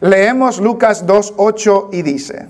Leemos 0.00 0.60
Lucas 0.60 1.06
2, 1.06 1.34
8 1.36 1.88
y 1.92 2.02
dice, 2.02 2.48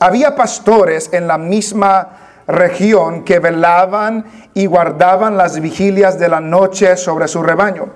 había 0.00 0.34
pastores 0.34 1.10
en 1.12 1.26
la 1.26 1.38
misma 1.38 2.08
región 2.46 3.24
que 3.24 3.38
velaban 3.38 4.24
y 4.54 4.66
guardaban 4.66 5.36
las 5.36 5.60
vigilias 5.60 6.18
de 6.18 6.28
la 6.28 6.40
noche 6.40 6.96
sobre 6.96 7.28
su 7.28 7.42
rebaño. 7.42 7.88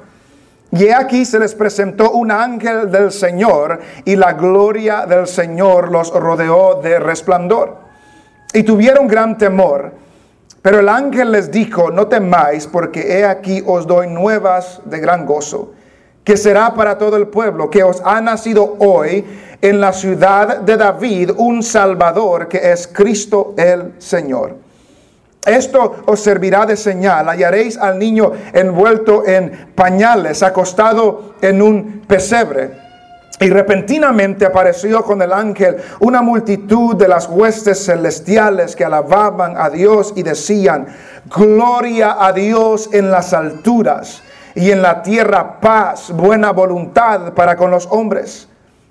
Y 0.72 0.88
aquí 0.88 1.24
se 1.24 1.38
les 1.38 1.54
presentó 1.54 2.12
un 2.12 2.30
ángel 2.30 2.90
del 2.90 3.10
Señor 3.10 3.80
y 4.04 4.14
la 4.16 4.34
gloria 4.34 5.04
del 5.06 5.26
Señor 5.26 5.90
los 5.90 6.12
rodeó 6.12 6.80
de 6.80 6.98
resplandor. 6.98 7.76
Y 8.52 8.62
tuvieron 8.62 9.08
gran 9.08 9.36
temor. 9.36 9.92
Pero 10.62 10.80
el 10.80 10.88
ángel 10.88 11.32
les 11.32 11.50
dijo, 11.50 11.90
no 11.90 12.06
temáis, 12.06 12.66
porque 12.66 13.18
he 13.18 13.24
aquí 13.24 13.62
os 13.66 13.86
doy 13.86 14.08
nuevas 14.08 14.80
de 14.84 15.00
gran 15.00 15.24
gozo, 15.24 15.72
que 16.24 16.36
será 16.36 16.74
para 16.74 16.98
todo 16.98 17.16
el 17.16 17.28
pueblo, 17.28 17.70
que 17.70 17.82
os 17.82 18.00
ha 18.04 18.20
nacido 18.20 18.76
hoy 18.78 19.24
en 19.60 19.80
la 19.80 19.92
ciudad 19.92 20.60
de 20.60 20.76
David 20.76 21.30
un 21.36 21.62
Salvador, 21.62 22.48
que 22.48 22.72
es 22.72 22.86
Cristo 22.86 23.54
el 23.56 23.94
Señor. 23.98 24.56
Esto 25.44 26.02
os 26.06 26.20
servirá 26.20 26.66
de 26.66 26.76
señal. 26.76 27.26
Hallaréis 27.26 27.78
al 27.78 27.98
niño 27.98 28.32
envuelto 28.52 29.26
en 29.26 29.72
pañales, 29.74 30.42
acostado 30.42 31.34
en 31.40 31.62
un 31.62 32.02
pesebre. 32.06 32.90
Y 33.40 33.48
repentinamente 33.48 34.44
apareció 34.44 35.02
con 35.02 35.22
el 35.22 35.32
ángel 35.32 35.78
una 36.00 36.20
multitud 36.20 36.94
de 36.94 37.08
las 37.08 37.26
huestes 37.26 37.86
celestiales 37.86 38.76
que 38.76 38.84
alababan 38.84 39.54
a 39.56 39.70
Dios 39.70 40.12
y 40.14 40.22
decían, 40.22 40.88
Gloria 41.34 42.16
a 42.20 42.34
Dios 42.34 42.90
en 42.92 43.10
las 43.10 43.32
alturas 43.32 44.22
y 44.54 44.70
en 44.70 44.82
la 44.82 45.02
tierra 45.02 45.60
paz, 45.60 46.10
buena 46.10 46.52
voluntad 46.52 47.32
para 47.34 47.56
con 47.56 47.70
los 47.70 47.86
hombres. 47.90 48.48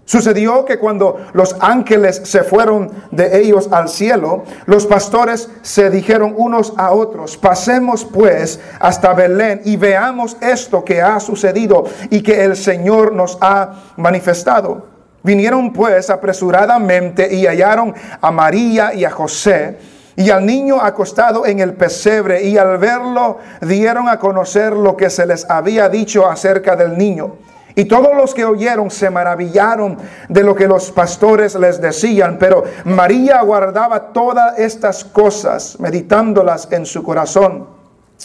Sucedió 0.10 0.66
que 0.66 0.80
cuando 0.80 1.18
los 1.34 1.56
ángeles 1.60 2.22
se 2.24 2.44
fueron 2.44 2.90
de 3.12 3.42
ellos 3.42 3.70
al 3.72 3.90
cielo, 3.90 4.44
los 4.66 4.88
pastores 4.88 5.52
se 5.62 5.92
dijeron 5.92 6.34
unos 6.36 6.74
a 6.78 6.94
otros, 6.94 7.38
pasemos 7.38 8.06
pues 8.06 8.60
hasta 8.80 9.14
Belén 9.14 9.62
y 9.66 9.78
veamos 9.78 10.36
esto 10.42 10.84
que 10.84 11.00
ha 11.00 11.20
sucedido 11.20 11.84
y 12.10 12.24
que 12.24 12.44
el 12.44 12.56
Señor 12.56 13.14
nos 13.14 13.38
ha 13.40 13.74
manifestado. 13.98 14.88
Vinieron 15.22 15.72
pues 15.74 16.10
apresuradamente 16.10 17.32
y 17.32 17.46
hallaron 17.46 17.94
a 18.20 18.32
María 18.32 18.96
y 18.96 19.06
a 19.06 19.12
José 19.12 19.78
y 20.20 20.32
al 20.32 20.46
niño 20.46 20.82
acostado 20.82 21.46
en 21.46 21.62
el 21.62 21.76
pesebre 21.76 22.44
y 22.44 22.58
al 22.58 22.78
verlo 22.78 23.38
dieron 23.62 24.10
a 24.10 24.20
conocer 24.20 24.74
lo 24.74 24.98
que 24.98 25.10
se 25.10 25.26
les 25.26 25.50
había 25.50 25.88
dicho 25.88 26.30
acerca 26.30 26.76
del 26.76 26.98
niño. 26.98 27.38
Y 27.74 27.86
todos 27.86 28.14
los 28.14 28.34
que 28.34 28.44
oyeron 28.44 28.92
se 28.92 29.10
maravillaron 29.10 29.98
de 30.28 30.44
lo 30.44 30.56
que 30.56 30.68
los 30.68 30.92
pastores 30.92 31.56
les 31.56 31.80
decían, 31.80 32.36
pero 32.38 32.66
María 32.84 33.42
guardaba 33.44 34.12
todas 34.12 34.60
estas 34.60 35.06
cosas, 35.06 35.80
meditándolas 35.80 36.68
en 36.74 36.86
su 36.86 37.02
corazón. 37.02 37.68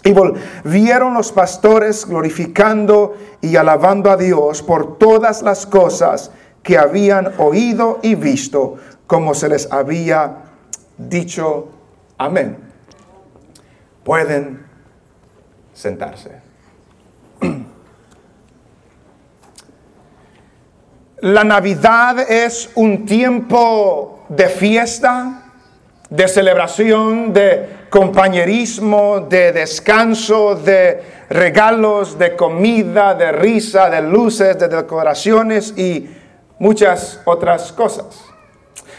Y 0.03 0.12
volvieron 0.12 1.14
los 1.14 1.31
pastores 1.31 2.06
glorificando 2.06 3.14
y 3.41 3.55
alabando 3.55 4.11
a 4.11 4.17
Dios 4.17 4.64
por 4.64 4.98
todas 4.98 5.42
las 5.42 5.64
cosas 5.64 6.33
que 6.64 6.77
habían 6.77 7.34
oído 7.39 8.01
y 8.03 8.17
visto, 8.17 8.79
como 9.06 9.33
se 9.33 9.48
les 9.48 9.70
había 9.70 10.39
dicho. 10.98 11.69
Amén. 12.19 12.57
Pueden 14.05 14.65
sentarse. 15.73 16.43
La 21.20 21.42
Navidad 21.42 22.31
es 22.31 22.70
un 22.75 23.07
tiempo 23.07 24.27
de 24.29 24.48
fiesta, 24.48 25.53
de 26.11 26.29
celebración, 26.29 27.33
de 27.33 27.87
compañerismo, 27.89 29.20
de 29.20 29.53
descanso, 29.53 30.55
de 30.55 31.03
regalos, 31.30 32.19
de 32.19 32.36
comida, 32.36 33.14
de 33.14 33.33
risa, 33.33 33.89
de 33.89 34.03
luces, 34.03 34.58
de 34.58 34.69
decoraciones 34.69 35.73
y 35.79 36.11
muchas 36.58 37.20
otras 37.24 37.73
cosas. 37.73 38.23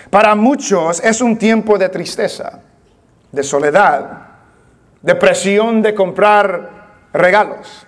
Para 0.09 0.33
muchos 0.33 1.03
es 1.03 1.21
un 1.21 1.37
tiempo 1.37 1.77
de 1.77 1.89
tristeza, 1.89 2.61
de 3.35 3.43
soledad, 3.43 4.27
de 5.01 5.15
presión 5.15 5.81
de 5.81 5.93
comprar 5.93 6.69
regalos. 7.13 7.85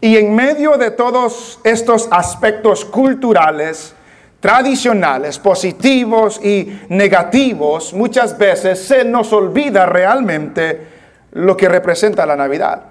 Y 0.00 0.16
en 0.16 0.34
medio 0.34 0.76
de 0.76 0.90
todos 0.90 1.60
estos 1.64 2.08
aspectos 2.10 2.84
culturales, 2.84 3.94
tradicionales, 4.40 5.38
positivos 5.38 6.38
y 6.44 6.80
negativos, 6.88 7.94
muchas 7.94 8.36
veces 8.36 8.84
se 8.84 9.04
nos 9.04 9.32
olvida 9.32 9.86
realmente 9.86 10.88
lo 11.32 11.56
que 11.56 11.68
representa 11.68 12.26
la 12.26 12.36
Navidad. 12.36 12.82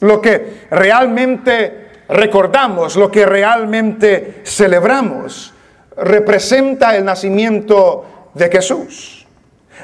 Lo 0.00 0.20
que 0.20 0.68
realmente 0.70 1.88
recordamos, 2.08 2.94
lo 2.94 3.10
que 3.10 3.26
realmente 3.26 4.42
celebramos, 4.44 5.52
representa 5.96 6.96
el 6.96 7.04
nacimiento 7.04 8.30
de 8.34 8.48
Jesús. 8.48 9.17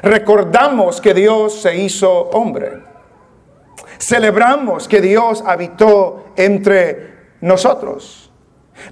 Recordamos 0.01 1.01
que 1.01 1.13
Dios 1.13 1.61
se 1.61 1.75
hizo 1.77 2.11
hombre. 2.31 2.83
Celebramos 3.99 4.87
que 4.87 5.01
Dios 5.01 5.43
habitó 5.45 6.25
entre 6.35 7.15
nosotros. 7.41 8.31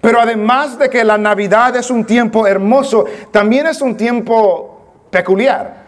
Pero 0.02 0.20
además 0.20 0.80
de 0.80 0.90
que 0.90 1.04
la 1.04 1.18
Navidad 1.18 1.76
es 1.76 1.90
un 1.92 2.06
tiempo 2.06 2.48
hermoso, 2.48 3.06
también 3.32 3.68
es 3.68 3.82
un 3.82 3.98
tiempo 3.98 5.08
peculiar. 5.10 5.84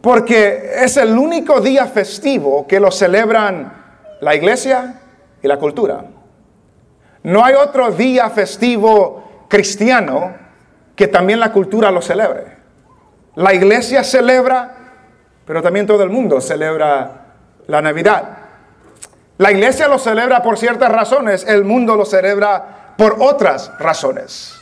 Porque 0.00 0.72
es 0.76 0.96
el 0.96 1.16
único 1.16 1.60
día 1.60 1.86
festivo 1.86 2.66
que 2.66 2.78
lo 2.78 2.90
celebran 2.90 3.72
la 4.20 4.34
iglesia 4.34 5.00
y 5.42 5.48
la 5.48 5.58
cultura. 5.58 6.04
No 7.22 7.44
hay 7.44 7.54
otro 7.54 7.90
día 7.90 8.30
festivo 8.30 9.46
cristiano 9.48 10.34
que 10.94 11.08
también 11.08 11.40
la 11.40 11.52
cultura 11.52 11.90
lo 11.90 12.00
celebre. 12.00 12.55
La 13.36 13.52
iglesia 13.52 14.02
celebra, 14.02 14.74
pero 15.44 15.62
también 15.62 15.86
todo 15.86 16.02
el 16.02 16.10
mundo 16.10 16.40
celebra 16.40 17.26
la 17.66 17.82
Navidad. 17.82 18.38
La 19.38 19.52
iglesia 19.52 19.88
lo 19.88 19.98
celebra 19.98 20.42
por 20.42 20.56
ciertas 20.56 20.90
razones, 20.90 21.44
el 21.46 21.64
mundo 21.64 21.96
lo 21.96 22.06
celebra 22.06 22.94
por 22.96 23.16
otras 23.20 23.70
razones. 23.78 24.58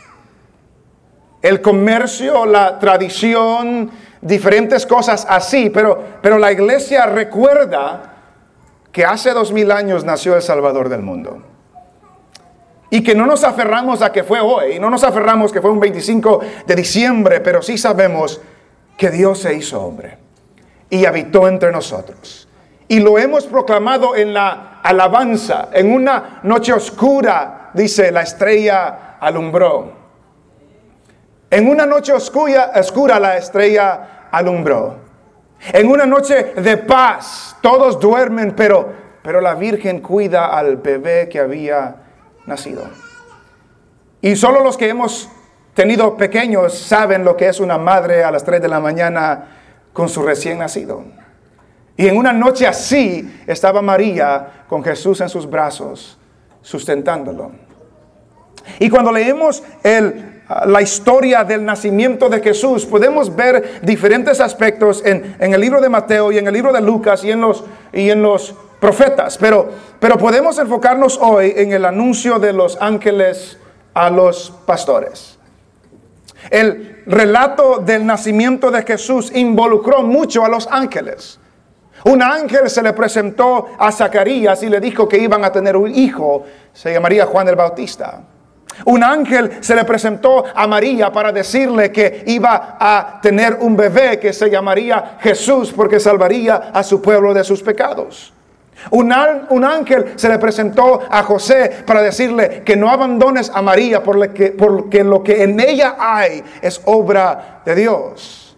El 1.41 1.61
comercio, 1.61 2.47
la 2.47 2.81
tradición, 2.81 3.93
diferentes 4.21 4.87
cosas 4.87 5.25
así, 5.29 5.71
pero, 5.71 6.03
pero 6.21 6.39
la 6.39 6.51
iglesia 6.51 7.07
recuerda 7.07 8.15
que 8.91 9.05
hace 9.05 9.33
dos 9.33 9.53
mil 9.53 9.71
años 9.71 10.05
nació 10.05 10.35
el 10.35 10.43
Salvador 10.43 10.89
del 10.89 11.03
mundo. 11.03 11.43
Y 12.91 13.05
que 13.05 13.15
no 13.15 13.27
nos 13.27 13.45
aferramos 13.45 14.03
a 14.03 14.11
que 14.11 14.25
fue 14.25 14.41
hoy, 14.41 14.81
no 14.81 14.91
nos 14.91 15.05
aferramos 15.05 15.53
que 15.53 15.61
fue 15.61 15.71
un 15.71 15.81
25 15.81 16.41
de 16.67 16.75
diciembre, 16.75 17.41
pero 17.41 17.63
sí 17.63 17.79
sabemos 17.79 18.41
que 18.97 19.11
Dios 19.11 19.41
se 19.41 19.55
hizo 19.55 19.81
hombre 19.83 20.19
y 20.91 21.05
habitó 21.05 21.49
entre 21.49 21.73
nosotros 21.73 22.49
y 22.89 23.01
lo 23.01 23.19
hemos 23.19 23.47
proclamado 23.47 24.15
en 24.15 24.35
la 24.35 24.81
alabanza. 24.83 25.69
En 25.73 25.93
una 25.93 26.41
noche 26.43 26.73
oscura, 26.73 27.71
dice, 27.73 28.11
la 28.13 28.23
estrella 28.23 29.17
alumbró. 29.21 29.93
En 31.51 31.69
una 31.69 31.87
noche 31.87 32.13
oscura, 32.13 32.73
oscura 32.75 33.19
la 33.19 33.37
estrella 33.37 34.29
alumbró. 34.31 34.97
En 35.73 35.89
una 35.89 36.05
noche 36.05 36.55
de 36.57 36.77
paz, 36.77 37.57
todos 37.63 37.99
duermen, 37.99 38.55
pero, 38.55 38.93
pero 39.23 39.41
la 39.41 39.55
Virgen 39.55 40.01
cuida 40.01 40.47
al 40.47 40.77
bebé 40.77 41.29
que 41.29 41.41
había 41.41 41.97
nacido. 42.45 42.83
Y 44.21 44.37
solo 44.37 44.61
los 44.61 44.77
que 44.77 44.89
hemos 44.89 45.31
tenido 45.75 46.17
pequeños 46.17 46.79
saben 46.79 47.25
lo 47.25 47.37
que 47.37 47.49
es 47.49 47.61
una 47.61 47.79
madre 47.79 48.25
a 48.25 48.31
las 48.31 48.45
3 48.45 48.63
de 48.63 48.69
la 48.69 48.81
mañana 48.81 49.45
con 49.93 50.09
su 50.09 50.23
recién 50.23 50.59
nacido. 50.59 51.05
Y 51.97 52.09
en 52.09 52.17
una 52.17 52.33
noche 52.33 52.67
así 52.67 53.43
estaba 53.47 53.81
María 53.83 54.65
con 54.69 54.83
Jesús 54.83 55.21
en 55.21 55.29
sus 55.29 55.49
brazos, 55.49 56.19
sustentándolo. 56.63 57.53
Y 58.79 58.91
cuando 58.91 59.13
leemos 59.13 59.63
el, 59.83 60.43
la 60.67 60.83
historia 60.83 61.45
del 61.45 61.65
nacimiento 61.65 62.29
de 62.29 62.41
Jesús, 62.41 62.85
podemos 62.85 63.35
ver 63.35 63.81
diferentes 63.83 64.41
aspectos 64.41 65.03
en, 65.05 65.37
el 65.39 65.61
libro 65.61 65.81
de 65.81 65.89
Mateo 65.89 66.33
y 66.33 66.39
en 66.39 66.47
el 66.47 66.55
libro 66.55 66.73
de 66.73 66.81
Lucas 66.81 67.25
y 67.25 67.31
en 67.31 67.41
los, 67.41 67.65
y 67.93 68.11
en 68.11 68.23
los 68.23 68.55
profetas. 68.81 69.39
Pero, 69.39 69.69
pero 70.01 70.19
podemos 70.19 70.59
enfocarnos 70.59 71.19
hoy 71.21 71.53
en 71.57 71.73
el 71.73 71.85
anuncio 71.85 72.39
de 72.39 72.53
los 72.53 72.77
ángeles 72.81 73.59
a 73.93 74.11
los 74.11 74.53
pastores. 74.67 75.34
El 76.51 77.03
relato 77.07 77.79
del 77.79 78.05
nacimiento 78.05 78.71
de 78.71 78.83
Jesús 78.83 79.33
involucró 79.35 80.03
mucho 80.03 80.45
a 80.45 80.49
los 80.49 80.69
ángeles. 80.71 81.41
Un 82.05 82.23
ángel 82.23 82.69
se 82.69 82.83
le 82.83 82.93
presentó 82.93 83.69
a 83.79 83.91
Zacarías 83.91 84.63
y 84.63 84.69
le 84.69 84.79
dijo 84.79 85.09
que 85.09 85.17
iban 85.17 85.43
a 85.45 85.51
tener 85.51 85.77
un 85.77 85.95
hijo, 85.95 86.45
se 86.73 86.93
llamaría 86.93 87.25
Juan 87.25 87.49
el 87.49 87.57
Bautista. 87.57 88.21
Un 88.85 89.03
ángel 89.03 89.59
se 89.61 89.75
le 89.75 89.85
presentó 89.85 90.45
a 90.55 90.67
María 90.67 91.11
para 91.11 91.33
decirle 91.33 91.91
que 91.91 92.25
iba 92.27 92.77
a 92.79 93.21
tener 93.23 93.57
un 93.61 93.77
bebé 93.77 94.19
que 94.19 94.33
se 94.33 94.51
llamaría 94.51 95.17
Jesús 95.21 95.73
porque 95.73 95.99
salvaría 96.01 96.71
a 96.75 96.83
su 96.83 97.01
pueblo 97.01 97.33
de 97.33 97.45
sus 97.45 97.63
pecados. 97.63 98.34
Un, 98.91 99.13
ángel 99.13 100.13
se 100.17 100.29
le 100.29 100.39
presentó 100.39 101.01
a 101.09 101.23
José 101.23 101.85
para 101.87 102.03
decirle 102.03 102.63
que 102.65 102.77
no 102.77 102.91
abandones 102.91 103.51
a 103.55 103.63
María 103.63 104.03
porque, 104.03 104.55
lo 105.05 105.23
que 105.23 105.43
en 105.43 105.61
ella 105.61 105.97
hay 105.99 106.43
es 106.61 106.81
obra 106.85 107.63
de 107.65 107.75
Dios. 107.75 108.57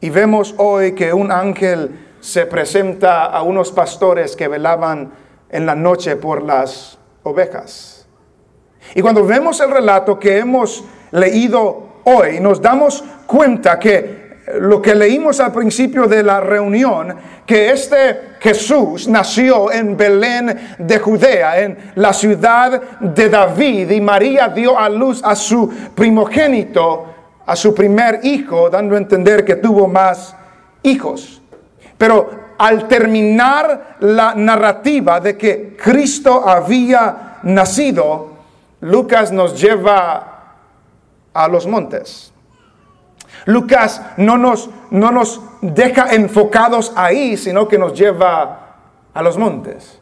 Y 0.00 0.10
vemos 0.10 0.54
hoy 0.58 0.92
que 0.92 1.12
un 1.12 1.32
ángel 1.32 1.98
se 2.20 2.46
presenta 2.46 3.26
a 3.26 3.42
unos 3.42 3.72
pastores 3.72 4.36
que 4.36 4.48
velaban 4.48 5.12
en 5.48 5.66
la 5.66 5.74
noche 5.74 6.16
por 6.16 6.42
las 6.42 6.98
ovejas. 7.22 8.06
Y 8.94 9.02
cuando 9.02 9.24
vemos 9.24 9.60
el 9.60 9.70
relato 9.70 10.18
que 10.18 10.38
hemos 10.38 10.84
leído 11.10 12.00
hoy, 12.04 12.40
nos 12.40 12.60
damos 12.60 13.02
cuenta 13.26 13.78
que 13.78 14.23
lo 14.60 14.80
que 14.80 14.94
leímos 14.94 15.40
al 15.40 15.52
principio 15.52 16.06
de 16.06 16.22
la 16.22 16.40
reunión, 16.40 17.14
que 17.46 17.70
este 17.70 18.34
Jesús 18.40 19.08
nació 19.08 19.72
en 19.72 19.96
Belén 19.96 20.76
de 20.78 20.98
Judea, 20.98 21.60
en 21.60 21.92
la 21.96 22.12
ciudad 22.12 23.00
de 23.00 23.28
David, 23.28 23.90
y 23.90 24.00
María 24.00 24.48
dio 24.48 24.78
a 24.78 24.88
luz 24.88 25.22
a 25.24 25.34
su 25.34 25.72
primogénito, 25.94 27.06
a 27.46 27.56
su 27.56 27.74
primer 27.74 28.20
hijo, 28.22 28.70
dando 28.70 28.94
a 28.94 28.98
entender 28.98 29.44
que 29.44 29.56
tuvo 29.56 29.88
más 29.88 30.36
hijos. 30.82 31.40
Pero 31.96 32.30
al 32.58 32.86
terminar 32.88 33.96
la 34.00 34.34
narrativa 34.34 35.20
de 35.20 35.36
que 35.36 35.76
Cristo 35.82 36.46
había 36.46 37.38
nacido, 37.42 38.32
Lucas 38.80 39.32
nos 39.32 39.60
lleva 39.60 40.34
a 41.32 41.48
los 41.48 41.66
montes. 41.66 42.33
Lucas 43.46 44.02
no 44.16 44.38
nos, 44.38 44.70
no 44.90 45.10
nos 45.10 45.40
deja 45.60 46.14
enfocados 46.14 46.92
ahí, 46.96 47.36
sino 47.36 47.68
que 47.68 47.78
nos 47.78 47.94
lleva 47.94 48.76
a 49.12 49.22
los 49.22 49.36
montes. 49.36 50.00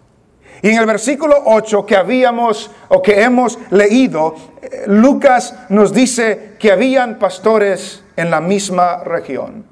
Y 0.62 0.70
en 0.70 0.78
el 0.78 0.86
versículo 0.86 1.36
8 1.44 1.84
que 1.86 1.96
habíamos 1.96 2.70
o 2.88 3.02
que 3.02 3.22
hemos 3.22 3.58
leído, 3.70 4.34
eh, 4.60 4.84
Lucas 4.86 5.54
nos 5.68 5.92
dice 5.92 6.56
que 6.58 6.70
habían 6.70 7.18
pastores 7.18 8.04
en 8.16 8.30
la 8.30 8.40
misma 8.40 9.02
región. 9.04 9.64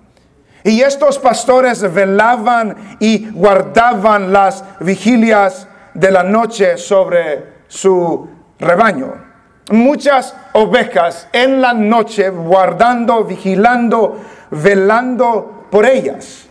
Y 0.65 0.83
estos 0.83 1.19
pastores 1.19 1.93
velaban 1.95 2.97
y 2.99 3.31
guardaban 3.31 4.33
las 4.33 4.65
vigilias 4.81 5.69
de 5.95 6.11
la 6.11 6.23
noche 6.23 6.77
sobre 6.77 7.61
su 7.69 8.29
rebaño 8.59 9.30
muchas 9.71 10.35
ovejas 10.53 11.29
en 11.33 11.61
la 11.61 11.73
noche 11.73 12.31
guardando, 12.31 13.25
vigilando, 13.25 14.19
velando 14.51 15.67
por 15.71 15.87
ellas. 15.87 16.47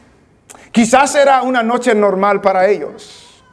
Quizás 0.71 1.16
era 1.16 1.42
una 1.42 1.63
noche 1.63 1.94
normal 1.94 2.42
para 2.42 2.68
ellos. 2.68 3.44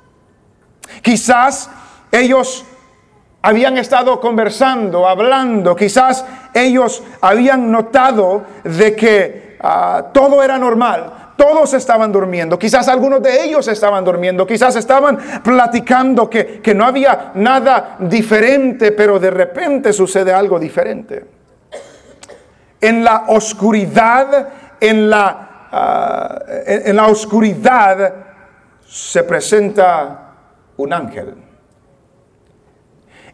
Quizás 1.03 1.71
ellos 2.11 2.65
habían 3.43 3.79
estado 3.79 4.21
conversando, 4.21 5.07
hablando, 5.09 5.77
quizás 5.77 6.25
ellos 6.53 7.03
habían 7.21 7.71
notado 7.71 8.45
de 8.65 8.97
que 8.97 9.57
ah, 9.61 10.07
todo 10.13 10.43
era 10.43 10.59
normal, 10.59 11.26
todos 11.37 11.75
estaban 11.75 12.11
durmiendo, 12.11 12.59
quizás 12.59 12.89
algunos 12.89 13.23
de 13.23 13.45
ellos 13.45 13.69
estaban 13.69 14.05
durmiendo, 14.05 14.47
quizás 14.47 14.77
estaban 14.77 15.19
platicando 15.43 16.29
que, 16.29 16.63
no 16.75 16.85
había 16.85 17.33
nada 17.35 17.97
diferente, 18.01 18.93
pero 18.93 19.19
de 19.19 19.31
repente 19.31 19.93
sucede 19.93 20.33
algo 20.33 20.59
diferente. 20.59 21.25
En 22.81 23.05
la 23.05 23.25
oscuridad, 23.29 24.49
en 24.81 25.11
la, 25.11 25.69
ah, 25.73 26.39
en 26.67 26.97
la 26.97 27.07
oscuridad 27.07 28.15
se 28.87 29.23
presenta 29.25 30.33
un 30.77 30.93
ángel. 30.93 31.46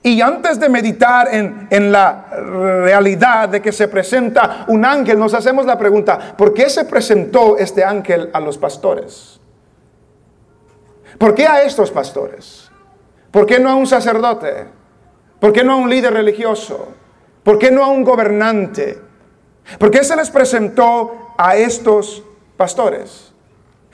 Y 0.05 0.21
antes 0.21 0.59
de 0.59 0.69
meditar 0.69 1.29
en, 1.33 1.93
la 1.93 2.27
realidad 2.31 3.49
de 3.49 3.63
que 3.63 3.71
se 3.71 3.87
presenta 3.87 4.65
un 4.67 4.85
ángel, 4.85 5.17
nos 5.19 5.33
hacemos 5.33 5.65
la 5.65 5.79
pregunta, 5.79 6.35
¿por 6.37 6.53
qué 6.53 6.69
se 6.69 6.85
presentó 6.85 7.57
este 7.57 7.85
ángel 7.85 8.29
a 8.33 8.41
los 8.41 8.59
pastores? 8.59 9.41
¿Por 11.19 11.35
qué 11.35 11.47
a 11.47 11.63
estos 11.63 11.93
pastores? 11.93 12.69
¿Por 13.31 13.47
qué 13.47 13.61
no 13.61 13.71
a 13.71 13.75
un 13.77 13.87
sacerdote? 13.87 14.67
¿Por 15.39 15.53
qué 15.53 15.63
no 15.63 15.75
a 15.75 15.77
un 15.77 15.89
líder 15.89 16.13
religioso? 16.13 16.89
¿Por 17.45 17.59
qué 17.59 17.71
no 17.71 17.85
a 17.85 17.89
un 17.89 18.03
gobernante? 18.03 19.01
¿Por 19.79 19.93
qué 19.93 20.03
se 20.03 20.17
les 20.17 20.31
presentó 20.31 21.35
a 21.39 21.55
estos 21.55 22.25
pastores? 22.57 23.33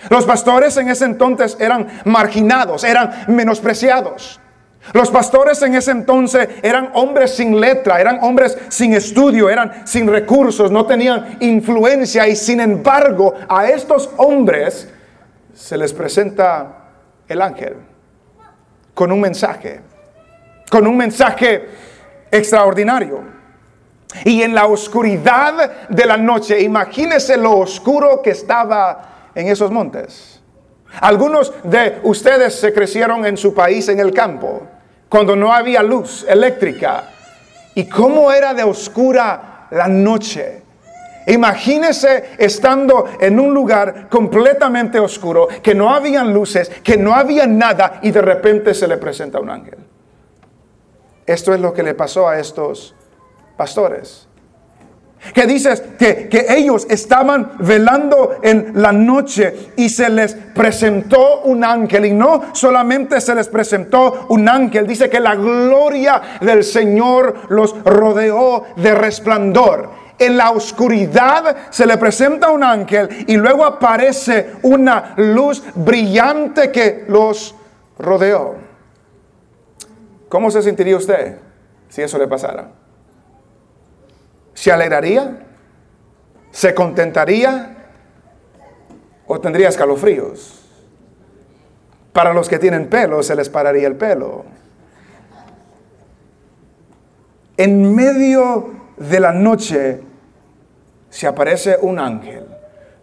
Los 0.09 0.25
pastores 0.25 0.77
en 0.79 0.89
ese 0.89 1.05
entonces 1.05 1.57
eran 1.61 2.01
marginados, 2.05 2.85
eran 2.85 3.25
menospreciados. 3.29 4.41
Los 4.93 5.11
pastores 5.11 5.61
en 5.63 5.75
ese 5.75 5.91
entonces 5.91 6.49
eran 6.63 6.91
hombres 6.95 7.35
sin 7.35 7.61
letra, 7.61 8.01
eran 8.01 8.19
hombres 8.23 8.57
sin 8.69 8.95
estudio, 8.95 9.51
eran 9.51 9.87
sin 9.87 10.09
recursos, 10.09 10.71
no 10.71 10.87
tenían 10.87 11.37
influencia 11.41 12.27
y 12.27 12.37
sin 12.37 12.61
embargo 12.61 13.35
a 13.49 13.69
estos 13.69 14.11
hombres 14.17 14.89
se 15.55 15.77
les 15.77 15.93
presenta 15.93 16.77
el 17.29 17.43
ángel 17.43 17.77
con 18.95 19.13
un 19.13 19.21
mensaje, 19.21 19.81
con 20.71 20.87
un 20.87 20.97
mensaje 20.97 21.69
extraordinario. 22.31 23.39
Y 24.25 24.43
en 24.43 24.55
la 24.55 24.67
oscuridad 24.67 25.89
de 25.89 26.07
la 26.07 26.17
noche, 26.17 26.61
imagínese 26.61 27.37
lo 27.37 27.59
oscuro 27.59 28.23
que 28.23 28.31
estaba 28.31 29.31
en 29.35 29.49
esos 29.49 29.71
montes. 29.71 30.41
Algunos 31.01 31.53
de 31.63 32.01
ustedes 32.03 32.59
se 32.59 32.73
crecieron 32.73 33.27
en 33.27 33.37
su 33.37 33.53
país 33.53 33.89
en 33.89 34.01
el 34.01 34.15
campo 34.15 34.67
cuando 35.09 35.35
no 35.35 35.53
había 35.53 35.83
luz 35.83 36.25
eléctrica. 36.29 37.05
¿Y 37.75 37.89
cómo 37.89 38.33
era 38.33 38.55
de 38.55 38.65
oscura 38.65 39.67
la 39.71 39.89
noche? 39.89 40.63
Imagínese 41.27 42.31
estando 42.39 43.07
en 43.21 43.39
un 43.39 43.53
lugar 43.53 44.09
completamente 44.09 44.99
oscuro, 44.99 45.49
que 45.63 45.75
no 45.75 45.95
habían 45.95 46.33
luces, 46.33 46.71
que 46.83 46.97
no 46.97 47.15
había 47.15 47.47
nada 47.47 48.01
y 48.03 48.11
de 48.11 48.23
repente 48.23 48.73
se 48.73 48.89
le 48.89 48.97
presenta 48.97 49.39
un 49.39 49.51
ángel. 49.51 49.79
Esto 51.27 51.53
es 51.53 51.61
lo 51.61 51.75
que 51.75 51.83
le 51.83 51.95
pasó 51.95 52.27
a 52.27 52.39
estos 52.39 52.95
pastores. 53.59 54.28
Que 55.35 55.47
dices 55.47 55.83
que, 55.99 56.29
que, 56.29 56.47
ellos 56.49 56.87
estaban 56.89 57.53
velando 57.59 58.39
en 58.43 58.73
la 58.75 58.93
noche 58.93 59.73
y 59.77 59.89
se 59.89 60.09
les 60.09 60.35
presentó 60.35 61.41
un 61.43 61.65
ángel. 61.65 62.07
Y 62.07 62.13
no 62.13 62.45
solamente 62.53 63.21
se 63.21 63.35
les 63.35 63.49
presentó 63.49 64.27
un 64.29 64.49
ángel, 64.49 64.87
dice 64.87 65.11
que 65.11 65.21
la 65.21 65.35
gloria 65.35 66.23
del 66.41 66.63
Señor 66.63 67.35
los 67.49 67.75
rodeó 67.85 68.65
de 68.77 68.95
resplandor. 68.95 69.91
En 70.19 70.37
la 70.37 70.51
oscuridad 70.51 71.57
se 71.71 71.87
le 71.87 71.97
presenta 71.97 72.51
un 72.51 72.65
ángel 72.65 73.25
y 73.29 73.37
luego 73.37 73.65
aparece 73.65 74.55
una 74.63 75.15
luz 75.17 75.63
brillante 75.75 76.73
que 76.73 77.05
los 77.09 77.55
rodeó. 77.99 78.57
¿Cómo 80.29 80.51
se 80.51 80.63
sentiría 80.63 80.97
usted 80.97 81.39
si 81.89 82.03
eso 82.03 82.19
le 82.19 82.27
pasara? 82.27 82.69
¿Se 84.59 84.73
alegraría? 84.73 85.39
¿Se 86.51 86.75
contentaría? 86.75 87.77
¿O 89.29 89.39
tendría 89.39 89.69
escalofríos? 89.69 90.67
Para 92.13 92.33
los 92.33 92.49
que 92.49 92.59
tienen 92.59 92.89
pelo, 92.89 93.23
se 93.23 93.37
les 93.37 93.49
pararía 93.49 93.87
el 93.87 93.95
pelo. 93.95 94.45
En 97.57 97.95
medio 97.95 98.71
de 98.97 99.21
la 99.21 99.33
noche 99.33 100.01
se 101.09 101.29
aparece 101.29 101.79
un 101.81 102.01
ángel 102.01 102.45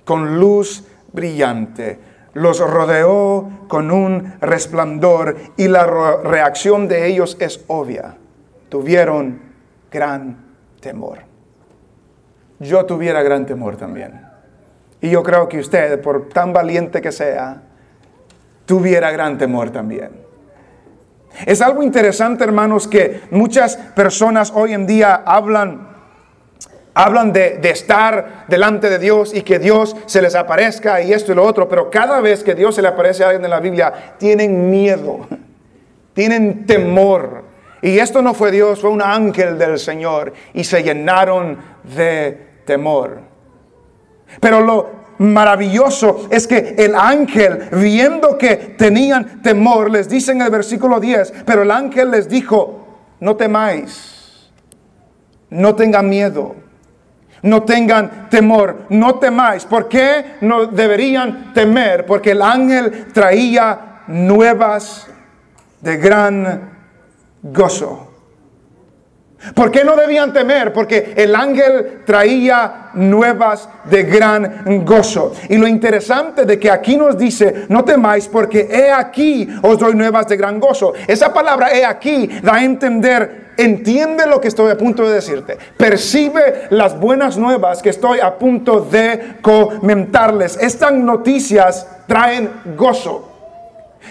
con 0.04 0.38
luz 0.38 0.84
brillante. 1.14 2.00
Los 2.34 2.60
rodeó 2.60 3.50
con 3.70 3.92
un 3.92 4.34
resplandor 4.42 5.38
y 5.56 5.70
la 5.70 5.88
reacción 6.22 6.90
de 6.90 7.08
ellos 7.08 7.38
es 7.40 7.64
obvia. 7.68 8.18
Tuvieron 8.68 9.40
gran 9.90 10.36
temor 10.82 11.35
yo 12.60 12.86
tuviera 12.86 13.24
gran 13.24 13.46
temor 13.46 13.78
también. 13.78 14.22
Y 15.02 15.10
yo 15.10 15.24
creo 15.24 15.48
que 15.48 15.60
usted, 15.60 16.02
por 16.02 16.30
tan 16.30 16.54
valiente 16.54 17.02
que 17.02 17.12
sea, 17.12 17.62
tuviera 18.66 19.12
gran 19.12 19.38
temor 19.38 19.70
también. 19.70 20.26
Es 21.46 21.62
algo 21.62 21.84
interesante, 21.84 22.44
hermanos, 22.44 22.88
que 22.88 23.22
muchas 23.30 23.76
personas 23.76 24.52
hoy 24.56 24.74
en 24.74 24.88
día 24.88 25.16
hablan, 25.26 25.90
hablan 26.94 27.34
de, 27.34 27.58
de, 27.58 27.70
estar 27.72 28.46
delante 28.48 28.90
de 28.90 29.00
Dios 29.00 29.34
y 29.34 29.42
que 29.42 29.60
Dios 29.60 29.96
se 30.06 30.22
les 30.22 30.34
aparezca 30.34 31.02
y 31.02 31.12
esto 31.12 31.34
y 31.34 31.36
lo 31.36 31.44
otro, 31.44 31.68
pero 31.68 31.92
cada 31.92 32.22
vez 32.22 32.44
que 32.44 32.56
Dios 32.56 32.76
se 32.76 32.82
le 32.82 32.88
aparece 32.88 33.24
a 33.24 33.28
alguien 33.28 33.44
en 33.44 33.52
la 33.52 33.60
Biblia, 33.60 34.16
tienen 34.18 34.70
miedo, 34.70 35.28
tienen 36.14 36.66
temor. 36.66 37.45
Y 37.86 38.00
esto 38.00 38.24
no 38.24 38.34
fue 38.34 38.50
Dios, 38.50 38.82
fue 38.82 38.90
un 38.90 39.04
ángel 39.04 39.60
del 39.60 39.78
Señor. 39.78 40.34
Y 40.56 40.64
se 40.64 40.82
llenaron 40.82 41.60
de 41.84 42.64
temor. 42.66 43.20
Pero 44.40 44.60
lo 44.62 44.90
maravilloso 45.20 46.28
es 46.32 46.48
que 46.48 46.74
el 46.80 46.96
ángel, 46.96 47.70
viendo 47.74 48.40
que 48.40 48.56
tenían 48.56 49.44
temor, 49.44 49.92
les 49.92 50.10
dice 50.10 50.32
en 50.32 50.42
el 50.42 50.50
versículo 50.50 51.00
10, 51.00 51.44
pero 51.46 51.62
el 51.62 51.70
ángel 51.70 52.10
les 52.10 52.28
dijo, 52.28 52.88
no 53.20 53.36
temáis, 53.36 54.50
no 55.52 55.76
tengan 55.76 56.10
miedo. 56.10 56.56
No 57.44 57.62
tengan 57.62 58.28
temor, 58.32 58.88
no 58.90 59.20
temáis. 59.20 59.64
¿Por 59.66 59.88
qué 59.88 60.38
no 60.42 60.66
deberían 60.66 61.54
temer? 61.54 62.08
Porque 62.08 62.32
el 62.32 62.42
ángel 62.42 63.14
traía 63.14 64.02
nuevas 64.08 65.06
de 65.82 65.98
gran 65.98 66.75
gozo. 67.46 68.16
¿Por 69.54 69.70
qué 69.70 69.84
no 69.84 69.96
debían 69.96 70.34
temer? 70.34 70.74
Porque 70.74 71.14
el 71.16 71.36
ángel 71.36 72.02
traía 72.06 72.90
nuevas 72.94 73.70
de 73.84 74.04
gran 74.04 74.84
gozo. 74.84 75.34
Y 75.50 75.58
lo 75.58 75.68
interesante 75.68 76.46
de 76.46 76.58
que 76.58 76.72
aquí 76.72 76.98
nos 76.98 77.18
dice, 77.18 77.66
no 77.70 77.84
temáis 77.84 78.28
porque 78.28 78.68
he 78.72 78.92
aquí 78.92 79.48
os 79.62 79.78
doy 79.78 79.94
nuevas 79.94 80.28
de 80.28 80.38
gran 80.38 80.60
gozo. 80.60 80.94
Esa 81.06 81.32
palabra 81.32 81.72
he 81.72 81.86
aquí 81.86 82.28
da 82.42 82.56
a 82.56 82.64
entender, 82.64 83.52
entiende 83.58 84.26
lo 84.26 84.42
que 84.42 84.48
estoy 84.48 84.72
a 84.72 84.78
punto 84.78 85.08
de 85.08 85.14
decirte. 85.14 85.58
Percibe 85.78 86.64
las 86.72 87.00
buenas 87.00 87.38
nuevas 87.38 87.84
que 87.84 87.90
estoy 87.90 88.22
a 88.22 88.40
punto 88.40 88.80
de 88.80 89.36
comentarles. 89.42 90.58
Estas 90.60 90.94
noticias 90.94 91.88
traen 92.08 92.50
gozo. 92.76 93.35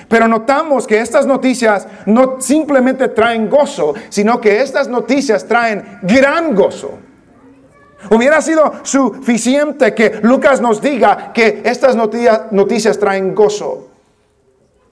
Pero 0.09 0.29
notamos 0.29 0.87
que 0.87 1.01
estas 1.01 1.27
noticias 1.27 1.87
no 2.07 2.41
simplemente 2.41 3.09
traen 3.09 3.49
gozo, 3.49 3.95
sino 4.09 4.41
que 4.41 4.61
estas 4.61 4.89
noticias 4.89 5.47
traen 5.47 5.99
gran 6.03 6.55
gozo. 6.55 6.99
Hubiera 8.11 8.43
sido 8.43 8.73
suficiente 8.83 9.95
que 9.95 10.21
Lucas 10.23 10.61
nos 10.61 10.81
diga 10.83 11.33
que 11.33 11.63
estas 11.65 11.97
noticias, 11.97 12.99
traen 12.99 13.35
gozo. 13.35 13.89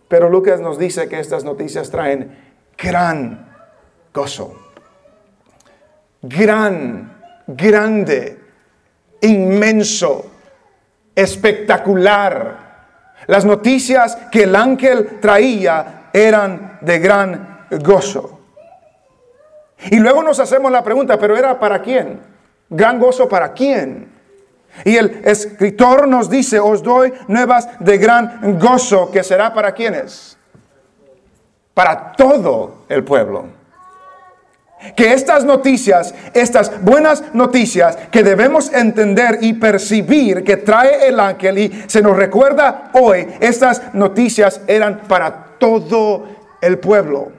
Pero 0.08 0.28
Lucas 0.30 0.60
nos 0.60 0.78
dice 0.78 1.08
que 1.08 1.20
estas 1.20 1.44
noticias 1.44 1.90
traen 1.90 2.36
gran 2.78 3.48
gozo. 4.12 4.54
Gran, 6.22 7.42
grande, 7.46 8.40
inmenso, 9.20 10.26
espectacular 11.14 12.61
las 13.26 13.44
noticias 13.44 14.16
que 14.30 14.44
el 14.44 14.56
ángel 14.56 15.20
traía 15.20 16.08
eran 16.12 16.78
de 16.80 16.98
gran 16.98 17.66
gozo. 17.82 18.40
Y 19.90 19.98
luego 19.98 20.22
nos 20.22 20.38
hacemos 20.38 20.70
la 20.70 20.82
pregunta, 20.82 21.18
pero 21.18 21.36
¿era 21.36 21.58
para 21.58 21.82
quién? 21.82 22.20
¿Gran 22.68 22.98
gozo 22.98 23.28
para 23.28 23.52
quién? 23.52 24.10
Y 24.84 24.96
el 24.96 25.20
escritor 25.24 26.08
nos 26.08 26.30
dice, 26.30 26.58
os 26.58 26.82
doy 26.82 27.12
nuevas 27.28 27.68
de 27.78 27.98
gran 27.98 28.58
gozo, 28.58 29.10
que 29.10 29.22
será 29.22 29.52
para 29.52 29.72
quienes? 29.72 30.38
Para 31.74 32.12
todo 32.12 32.84
el 32.88 33.04
pueblo 33.04 33.61
que 34.96 35.12
estas 35.12 35.44
noticias, 35.44 36.14
estas 36.34 36.82
buenas 36.82 37.22
noticias 37.34 37.96
que 38.10 38.22
debemos 38.22 38.72
entender 38.72 39.38
y 39.40 39.54
percibir 39.54 40.44
que 40.44 40.56
trae 40.56 41.08
el 41.08 41.20
ángel 41.20 41.58
y 41.58 41.84
se 41.86 42.02
nos 42.02 42.16
recuerda 42.16 42.90
hoy, 42.94 43.26
estas 43.40 43.94
noticias 43.94 44.60
eran 44.66 45.02
para 45.08 45.56
todo 45.58 46.26
el 46.60 46.78
pueblo. 46.78 47.32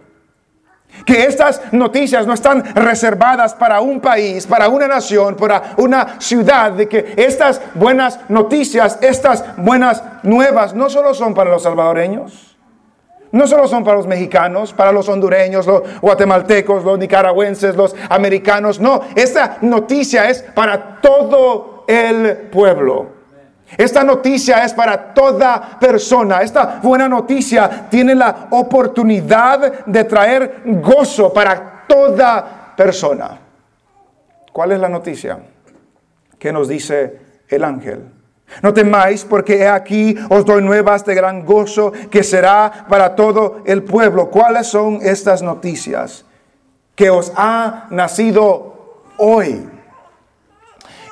Que 1.06 1.26
estas 1.26 1.74
noticias 1.74 2.28
no 2.28 2.34
están 2.34 2.64
reservadas 2.76 3.56
para 3.56 3.82
un 3.82 4.00
país, 4.00 4.46
para 4.46 4.70
una 4.70 4.88
nación, 4.88 5.36
para 5.36 5.74
una 5.78 6.22
ciudad, 6.22 6.72
de 6.72 6.88
que 6.88 7.14
estas 7.18 7.60
buenas 7.74 8.20
noticias, 8.30 9.00
estas 9.02 9.44
buenas 9.58 10.04
nuevas 10.22 10.76
no 10.76 10.90
solo 10.90 11.16
son 11.16 11.34
para 11.34 11.50
los 11.50 11.64
salvadoreños, 11.64 12.53
no 13.34 13.48
solo 13.48 13.68
son 13.68 13.84
para 13.84 13.98
los 13.98 14.06
mexicanos, 14.06 14.74
para 14.74 14.92
los 14.92 15.10
hondureños, 15.10 15.66
los 15.66 15.82
guatemaltecos, 16.00 16.84
los 16.84 17.00
nicaragüenses, 17.00 17.76
los 17.76 17.96
americanos. 18.10 18.80
No, 18.80 19.02
esta 19.16 19.58
noticia 19.62 20.30
es 20.30 20.44
para 20.44 21.02
todo 21.02 21.84
el 21.88 22.50
pueblo. 22.52 23.08
Esta 23.76 24.04
noticia 24.04 24.64
es 24.64 24.74
para 24.74 25.16
toda 25.16 25.80
persona. 25.80 26.44
Esta 26.44 26.80
buena 26.84 27.10
noticia 27.10 27.88
tiene 27.90 28.14
la 28.14 28.48
oportunidad 28.52 29.84
de 29.84 30.04
traer 30.04 30.62
gozo 30.66 31.34
para 31.34 31.86
toda 31.88 32.76
persona. 32.78 33.40
¿Cuál 34.52 34.74
es 34.74 34.80
la 34.80 34.90
noticia? 34.90 35.40
¿Qué 36.38 36.54
nos 36.54 36.68
dice 36.68 37.20
el 37.48 37.64
ángel? 37.64 38.23
No 38.62 38.74
temáis, 38.74 39.24
porque 39.24 39.58
he 39.58 39.68
aquí 39.68 40.16
os 40.30 40.46
doy 40.46 40.62
nuevas 40.62 41.04
de 41.06 41.16
gran 41.16 41.46
gozo 41.46 41.92
que 42.12 42.24
será 42.24 42.86
para 42.88 43.16
todo 43.16 43.62
el 43.66 43.84
pueblo. 43.84 44.30
¿Cuáles 44.30 44.68
son 44.68 45.00
estas 45.02 45.42
noticias? 45.42 46.26
Que 46.96 47.10
os 47.10 47.32
ha 47.36 47.88
nacido 47.90 49.02
hoy. 49.18 49.68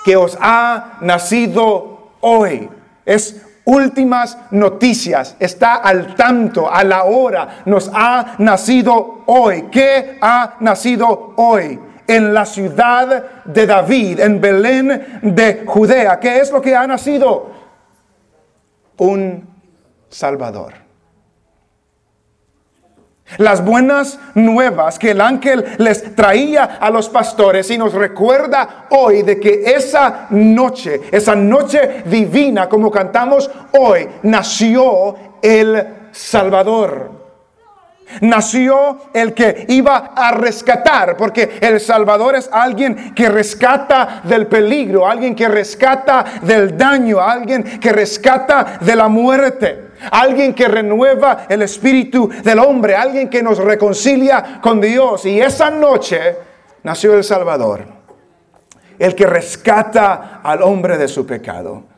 Que 0.05 0.15
os 0.15 0.37
ha 0.39 0.97
nacido 1.01 2.11
hoy. 2.21 2.69
Es 3.05 3.41
últimas 3.65 4.37
noticias. 4.51 5.35
Está 5.39 5.75
al 5.75 6.15
tanto, 6.15 6.71
a 6.71 6.83
la 6.83 7.05
hora. 7.05 7.63
Nos 7.65 7.89
ha 7.93 8.35
nacido 8.37 9.23
hoy. 9.25 9.67
¿Qué 9.71 10.17
ha 10.21 10.57
nacido 10.59 11.33
hoy? 11.37 11.79
En 12.11 12.33
la 12.33 12.45
ciudad 12.45 13.45
de 13.45 13.65
David, 13.65 14.19
en 14.19 14.41
Belén 14.41 15.19
de 15.21 15.63
Judea. 15.65 16.19
¿Qué 16.19 16.39
es 16.39 16.51
lo 16.51 16.61
que 16.61 16.75
ha 16.75 16.85
nacido? 16.85 17.51
Un 18.97 19.47
Salvador. 20.09 20.73
Las 23.37 23.63
buenas 23.63 24.19
nuevas 24.35 24.99
que 24.99 25.11
el 25.11 25.21
ángel 25.21 25.65
les 25.77 26.13
traía 26.13 26.65
a 26.65 26.89
los 26.89 27.07
pastores 27.07 27.71
y 27.71 27.77
nos 27.77 27.93
recuerda 27.93 28.87
hoy 28.89 29.21
de 29.21 29.39
que 29.39 29.63
esa 29.73 30.27
noche, 30.31 30.99
esa 31.13 31.33
noche 31.33 32.03
divina, 32.07 32.67
como 32.67 32.91
cantamos 32.91 33.49
hoy, 33.79 34.05
nació 34.23 35.15
el 35.41 36.09
Salvador 36.11 37.20
nació 38.21 38.97
el 39.13 39.33
que 39.33 39.65
iba 39.69 40.11
a 40.15 40.31
rescatar, 40.31 41.15
porque 41.15 41.57
el 41.61 41.79
Salvador 41.79 42.35
es 42.35 42.49
alguien 42.51 43.13
que 43.15 43.29
rescata 43.29 44.21
del 44.23 44.47
peligro, 44.47 45.07
alguien 45.07 45.35
que 45.35 45.47
rescata 45.47 46.25
del 46.41 46.77
daño, 46.77 47.19
alguien 47.19 47.79
que 47.79 47.91
rescata 47.91 48.79
de 48.81 48.95
la 48.95 49.07
muerte. 49.07 49.91
Alguien 50.09 50.55
que 50.55 50.67
renueva 50.67 51.45
el 51.47 51.61
espíritu 51.61 52.27
del 52.43 52.57
hombre, 52.57 52.95
alguien 52.95 53.29
que 53.29 53.43
nos 53.43 53.59
reconcilia 53.59 54.59
con 54.59 54.81
Dios. 54.81 55.27
Y 55.27 55.39
esa 55.39 55.69
noche 55.69 56.37
nació 56.81 57.13
el 57.13 57.23
Salvador, 57.23 57.85
el 58.97 59.13
que 59.13 59.27
rescata 59.27 60.41
al 60.41 60.63
hombre 60.63 60.97
de 60.97 61.07
su 61.07 61.27
pecado 61.27 61.90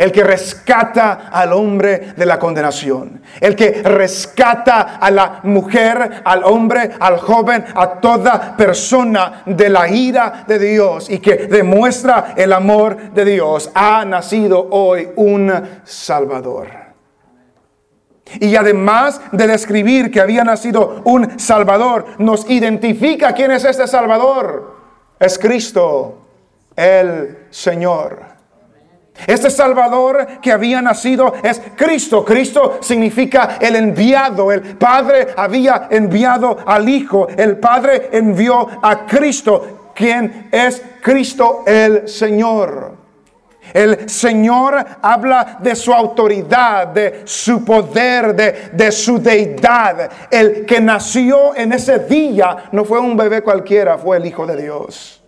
el 0.00 0.12
que 0.12 0.24
rescata 0.24 1.28
al 1.30 1.52
hombre 1.52 2.14
de 2.16 2.24
la 2.24 2.38
condenación, 2.38 3.20
el 3.38 3.54
que 3.54 3.82
rescata 3.82 4.96
a 4.96 5.10
la 5.10 5.40
mujer, 5.42 6.22
al 6.24 6.42
hombre, 6.44 6.92
al 6.98 7.18
joven, 7.18 7.66
a 7.74 8.00
toda 8.00 8.56
persona 8.56 9.42
de 9.44 9.68
la 9.68 9.90
ira 9.90 10.44
de 10.46 10.58
Dios 10.58 11.10
y 11.10 11.18
que 11.18 11.48
demuestra 11.48 12.32
el 12.34 12.54
amor 12.54 13.12
de 13.12 13.26
Dios. 13.26 13.70
Ha 13.74 14.06
nacido 14.06 14.68
hoy 14.70 15.06
un 15.16 15.52
Salvador. 15.84 16.68
Y 18.40 18.56
además 18.56 19.20
de 19.32 19.46
describir 19.48 20.10
que 20.10 20.22
había 20.22 20.44
nacido 20.44 21.02
un 21.04 21.38
Salvador, 21.38 22.06
nos 22.16 22.48
identifica 22.48 23.34
quién 23.34 23.50
es 23.50 23.66
este 23.66 23.86
Salvador. 23.86 24.76
Es 25.18 25.38
Cristo, 25.38 26.22
el 26.74 27.48
Señor. 27.50 28.39
Este 29.26 29.50
Salvador 29.50 30.40
que 30.40 30.52
había 30.52 30.80
nacido 30.80 31.34
es 31.42 31.60
Cristo. 31.76 32.24
Cristo 32.24 32.78
significa 32.80 33.58
el 33.60 33.76
enviado. 33.76 34.50
El 34.50 34.76
Padre 34.76 35.28
había 35.36 35.88
enviado 35.90 36.56
al 36.66 36.88
Hijo. 36.88 37.28
El 37.36 37.58
Padre 37.58 38.08
envió 38.12 38.68
a 38.82 39.06
Cristo, 39.06 39.92
quien 39.94 40.48
es 40.50 40.82
Cristo 41.02 41.64
el 41.66 42.08
Señor. 42.08 42.98
El 43.72 44.08
Señor 44.08 44.84
habla 45.00 45.58
de 45.60 45.76
su 45.76 45.92
autoridad, 45.92 46.88
de 46.88 47.22
su 47.24 47.64
poder, 47.64 48.34
de, 48.34 48.70
de, 48.72 48.90
su 48.90 49.20
deidad. 49.20 50.10
El 50.30 50.66
que 50.66 50.80
nació 50.80 51.54
en 51.54 51.72
ese 51.72 52.00
día 52.00 52.64
no 52.72 52.84
fue 52.84 52.98
un 52.98 53.16
bebé 53.16 53.42
cualquiera, 53.42 53.96
fue 53.96 54.16
el 54.16 54.26
Hijo 54.26 54.46
de 54.46 54.60
Dios. 54.60 55.19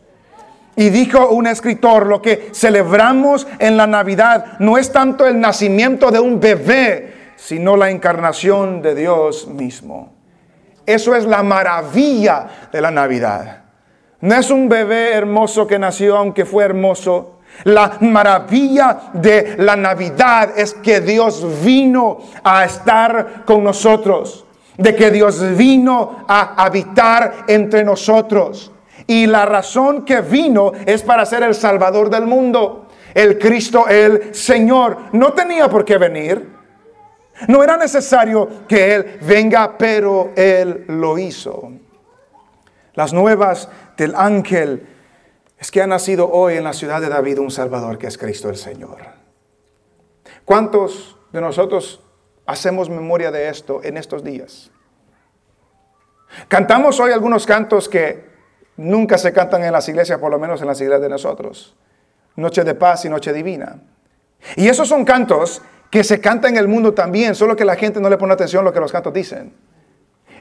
Y 0.82 0.90
dijo 0.90 1.28
un 1.28 1.46
escritor, 1.46 2.08
lo 2.08 2.20
que 2.20 2.50
celebramos 2.52 3.46
en 3.60 3.76
la 3.76 3.86
Navidad 3.86 4.58
no 4.58 4.76
es 4.76 4.90
tanto 4.90 5.24
el 5.28 5.38
nacimiento 5.38 6.10
de 6.10 6.18
un 6.18 6.40
bebé, 6.40 7.34
sino 7.36 7.76
la 7.76 7.88
encarnación 7.88 8.82
de 8.82 8.96
Dios 8.96 9.46
mismo. 9.46 10.12
Eso 10.84 11.14
es 11.14 11.24
la 11.24 11.44
maravilla 11.44 12.48
de 12.72 12.80
la 12.80 12.90
Navidad. 12.90 13.62
No 14.22 14.34
es 14.34 14.50
un 14.50 14.68
bebé 14.68 15.12
hermoso 15.12 15.68
que 15.68 15.78
nació, 15.78 16.16
aunque 16.16 16.44
fue 16.44 16.64
hermoso. 16.64 17.38
La 17.62 17.98
maravilla 18.00 19.02
de 19.12 19.54
la 19.58 19.76
Navidad 19.76 20.50
es 20.56 20.74
que 20.74 21.00
Dios 21.00 21.62
vino 21.64 22.18
a 22.42 22.64
estar 22.64 23.44
con 23.44 23.62
nosotros, 23.62 24.44
de 24.76 24.96
que 24.96 25.12
Dios 25.12 25.56
vino 25.56 26.24
a 26.26 26.60
habitar 26.60 27.44
entre 27.46 27.84
nosotros. 27.84 28.71
Y 29.06 29.26
la 29.26 29.46
razón 29.46 30.04
que 30.04 30.20
vino 30.20 30.72
es 30.86 31.02
para 31.02 31.26
ser 31.26 31.42
el 31.42 31.54
Salvador 31.54 32.10
del 32.10 32.26
mundo. 32.26 32.88
El 33.14 33.38
Cristo, 33.38 33.86
el 33.88 34.34
Señor, 34.34 34.96
no 35.12 35.32
tenía 35.32 35.68
por 35.68 35.84
qué 35.84 35.98
venir. 35.98 36.50
No 37.48 37.62
era 37.62 37.76
necesario 37.76 38.66
que 38.68 38.94
Él 38.94 39.18
venga, 39.22 39.76
pero 39.76 40.32
Él 40.36 40.84
lo 40.88 41.18
hizo. 41.18 41.72
Las 42.94 43.12
nuevas 43.12 43.68
del 43.96 44.14
ángel 44.14 44.86
es 45.58 45.70
que 45.70 45.80
ha 45.80 45.86
nacido 45.86 46.30
hoy 46.30 46.54
en 46.56 46.64
la 46.64 46.72
ciudad 46.72 47.00
de 47.00 47.08
David 47.08 47.38
un 47.38 47.50
Salvador 47.50 47.98
que 47.98 48.06
es 48.06 48.18
Cristo 48.18 48.48
el 48.48 48.56
Señor. 48.56 48.98
¿Cuántos 50.44 51.16
de 51.32 51.40
nosotros 51.40 52.00
hacemos 52.46 52.90
memoria 52.90 53.30
de 53.30 53.48
esto 53.48 53.80
en 53.82 53.96
estos 53.96 54.24
días? 54.24 54.70
Cantamos 56.48 56.98
hoy 57.00 57.12
algunos 57.12 57.46
cantos 57.46 57.88
que 57.88 58.31
nunca 58.76 59.18
se 59.18 59.32
cantan 59.32 59.64
en 59.64 59.72
las 59.72 59.88
iglesias, 59.88 60.18
por 60.18 60.30
lo 60.30 60.38
menos 60.38 60.60
en 60.60 60.68
las 60.68 60.80
iglesias 60.80 61.02
de 61.02 61.08
nosotros. 61.08 61.74
Noche 62.36 62.64
de 62.64 62.74
paz 62.74 63.04
y 63.04 63.08
noche 63.08 63.32
divina. 63.32 63.78
Y 64.56 64.68
esos 64.68 64.88
son 64.88 65.04
cantos 65.04 65.62
que 65.90 66.02
se 66.02 66.20
cantan 66.20 66.52
en 66.52 66.56
el 66.58 66.68
mundo 66.68 66.94
también, 66.94 67.34
solo 67.34 67.54
que 67.54 67.64
la 67.64 67.76
gente 67.76 68.00
no 68.00 68.08
le 68.08 68.16
pone 68.16 68.32
atención 68.32 68.62
a 68.62 68.64
lo 68.64 68.72
que 68.72 68.80
los 68.80 68.90
cantos 68.90 69.12
dicen. 69.12 69.54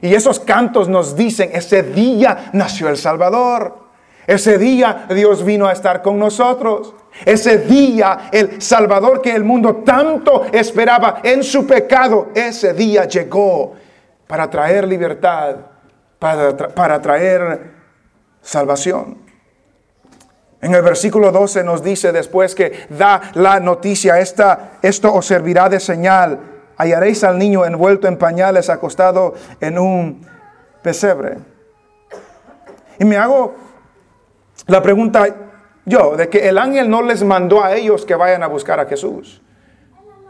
Y 0.00 0.14
esos 0.14 0.40
cantos 0.40 0.88
nos 0.88 1.14
dicen, 1.14 1.50
ese 1.52 1.82
día 1.82 2.50
nació 2.52 2.88
el 2.88 2.96
Salvador. 2.96 3.82
Ese 4.26 4.56
día 4.58 5.06
Dios 5.08 5.44
vino 5.44 5.66
a 5.66 5.72
estar 5.72 6.02
con 6.02 6.18
nosotros. 6.18 6.94
Ese 7.24 7.58
día 7.58 8.30
el 8.32 8.62
Salvador 8.62 9.20
que 9.20 9.34
el 9.34 9.44
mundo 9.44 9.82
tanto 9.84 10.46
esperaba 10.52 11.20
en 11.22 11.42
su 11.42 11.66
pecado, 11.66 12.30
ese 12.34 12.72
día 12.72 13.04
llegó 13.04 13.74
para 14.26 14.48
traer 14.48 14.88
libertad, 14.88 15.56
para, 16.18 16.56
para 16.56 17.02
traer 17.02 17.81
salvación. 18.42 19.18
En 20.60 20.74
el 20.74 20.82
versículo 20.82 21.32
12 21.32 21.64
nos 21.64 21.82
dice 21.82 22.12
después 22.12 22.54
que 22.54 22.86
da 22.90 23.32
la 23.34 23.58
noticia, 23.58 24.20
esta, 24.20 24.72
esto 24.82 25.12
os 25.12 25.26
servirá 25.26 25.68
de 25.68 25.80
señal 25.80 26.52
hallaréis 26.82 27.22
al 27.24 27.38
niño 27.38 27.64
envuelto 27.64 28.08
en 28.08 28.16
pañales, 28.16 28.68
acostado 28.68 29.34
en 29.60 29.78
un 29.78 30.26
pesebre. 30.82 31.38
Y 32.98 33.04
me 33.04 33.16
hago 33.16 33.54
la 34.66 34.82
pregunta 34.82 35.26
yo, 35.84 36.16
de 36.16 36.28
que 36.28 36.48
el 36.48 36.58
ángel 36.58 36.88
no 36.88 37.02
les 37.02 37.24
mandó 37.24 37.62
a 37.62 37.74
ellos 37.74 38.04
que 38.04 38.14
vayan 38.14 38.42
a 38.42 38.46
buscar 38.46 38.78
a 38.78 38.86
Jesús. 38.86 39.42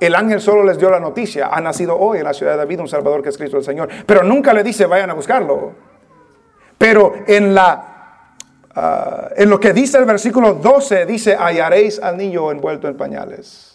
El 0.00 0.14
ángel 0.14 0.40
solo 0.40 0.64
les 0.64 0.78
dio 0.78 0.90
la 0.90 0.98
noticia, 0.98 1.48
ha 1.52 1.60
nacido 1.60 1.98
hoy 1.98 2.18
en 2.18 2.24
la 2.24 2.34
ciudad 2.34 2.52
de 2.52 2.58
David 2.58 2.80
un 2.80 2.88
Salvador 2.88 3.22
que 3.22 3.28
es 3.28 3.38
Cristo 3.38 3.58
el 3.58 3.64
Señor. 3.64 3.88
Pero 4.06 4.22
nunca 4.22 4.52
le 4.52 4.62
dice 4.62 4.86
vayan 4.86 5.10
a 5.10 5.14
buscarlo. 5.14 5.72
Pero 6.78 7.14
en 7.26 7.54
la 7.54 7.91
ah, 8.74 9.30
en 9.36 9.50
lo 9.50 9.58
que 9.58 9.72
dice 9.72 9.98
el 9.98 10.04
versículo 10.04 10.54
12 10.54 11.06
dice 11.06 11.36
hallaréis 11.36 12.00
al 12.00 12.16
niño 12.16 12.50
envuelto 12.50 12.88
en 12.88 12.96
pañales 12.96 13.72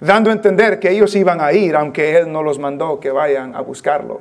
dando 0.00 0.30
a 0.30 0.32
entender 0.32 0.78
que 0.78 0.90
ellos 0.90 1.14
iban 1.16 1.40
a 1.40 1.52
ir, 1.52 1.76
aunque 1.76 2.16
Él 2.16 2.32
no 2.32 2.42
los 2.42 2.58
mandó 2.58 3.00
que 3.00 3.10
vayan 3.10 3.54
a 3.54 3.60
buscarlo. 3.60 4.20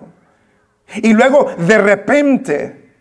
Y 0.95 1.13
luego, 1.13 1.51
de 1.57 1.77
repente, 1.77 2.91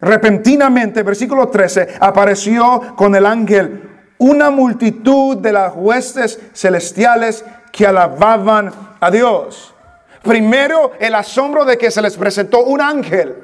repentinamente, 0.00 1.02
versículo 1.02 1.48
13, 1.48 1.96
apareció 2.00 2.94
con 2.96 3.14
el 3.14 3.26
ángel 3.26 3.88
una 4.18 4.50
multitud 4.50 5.38
de 5.38 5.52
las 5.52 5.72
huestes 5.74 6.38
celestiales 6.52 7.44
que 7.72 7.86
alababan 7.86 8.70
a 9.00 9.10
Dios. 9.10 9.74
Primero, 10.22 10.92
el 10.98 11.14
asombro 11.14 11.64
de 11.64 11.78
que 11.78 11.90
se 11.90 12.02
les 12.02 12.16
presentó 12.16 12.64
un 12.64 12.80
ángel. 12.80 13.36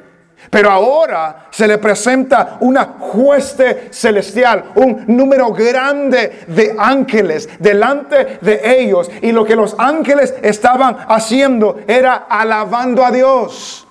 Pero 0.50 0.70
ahora 0.70 1.46
se 1.50 1.66
le 1.66 1.78
presenta 1.78 2.58
una 2.60 2.96
hueste 3.14 3.88
celestial, 3.90 4.72
un 4.76 5.04
número 5.08 5.52
grande 5.52 6.44
de 6.46 6.74
ángeles 6.78 7.48
delante 7.58 8.38
de 8.40 8.80
ellos. 8.80 9.10
Y 9.22 9.32
lo 9.32 9.44
que 9.44 9.56
los 9.56 9.74
ángeles 9.78 10.34
estaban 10.42 10.98
haciendo 11.08 11.80
era 11.86 12.26
alabando 12.28 13.04
a 13.04 13.10
Dios. 13.10 13.82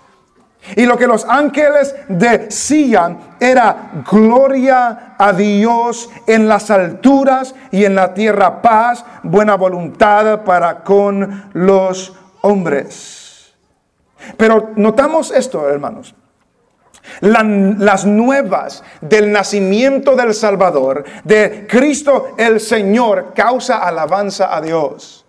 Y 0.75 0.85
lo 0.85 0.97
que 0.97 1.05
los 1.05 1.25
ángeles 1.25 1.95
decían 2.07 3.35
era 3.39 3.91
gloria 4.09 5.15
a 5.17 5.31
Dios 5.33 6.09
en 6.25 6.47
las 6.47 6.71
alturas 6.71 7.53
y 7.69 7.85
en 7.85 7.93
la 7.93 8.15
tierra 8.15 8.63
paz, 8.63 9.05
buena 9.21 9.55
voluntad 9.55 10.43
para 10.43 10.83
con 10.83 11.51
los 11.53 12.13
hombres. 12.41 13.53
Pero 14.37 14.71
notamos 14.75 15.29
esto, 15.29 15.69
hermanos 15.69 16.15
las 17.21 18.05
nuevas 18.05 18.83
del 19.01 19.31
nacimiento 19.31 20.15
del 20.15 20.33
Salvador, 20.33 21.03
de 21.23 21.65
Cristo 21.67 22.35
el 22.37 22.59
Señor, 22.59 23.33
causa 23.33 23.77
alabanza 23.77 24.55
a 24.55 24.61
Dios. 24.61 25.25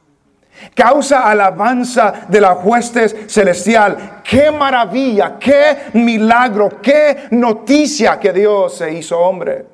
Causa 0.75 1.31
alabanza 1.31 2.27
de 2.29 2.41
la 2.41 2.55
huestes 2.55 3.15
celestial. 3.27 4.23
Qué 4.25 4.51
maravilla, 4.51 5.37
qué 5.39 5.77
milagro, 5.93 6.81
qué 6.81 7.29
noticia 7.31 8.19
que 8.19 8.33
Dios 8.33 8.77
se 8.79 8.93
hizo 8.93 9.19
hombre. 9.19 9.67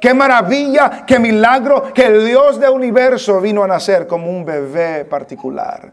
Qué 0.00 0.14
maravilla, 0.14 1.04
qué 1.06 1.18
milagro 1.18 1.92
que 1.94 2.06
el 2.06 2.26
Dios 2.26 2.58
del 2.58 2.70
universo 2.70 3.40
vino 3.40 3.62
a 3.62 3.68
nacer 3.68 4.06
como 4.06 4.30
un 4.30 4.44
bebé 4.44 5.04
particular. 5.04 5.92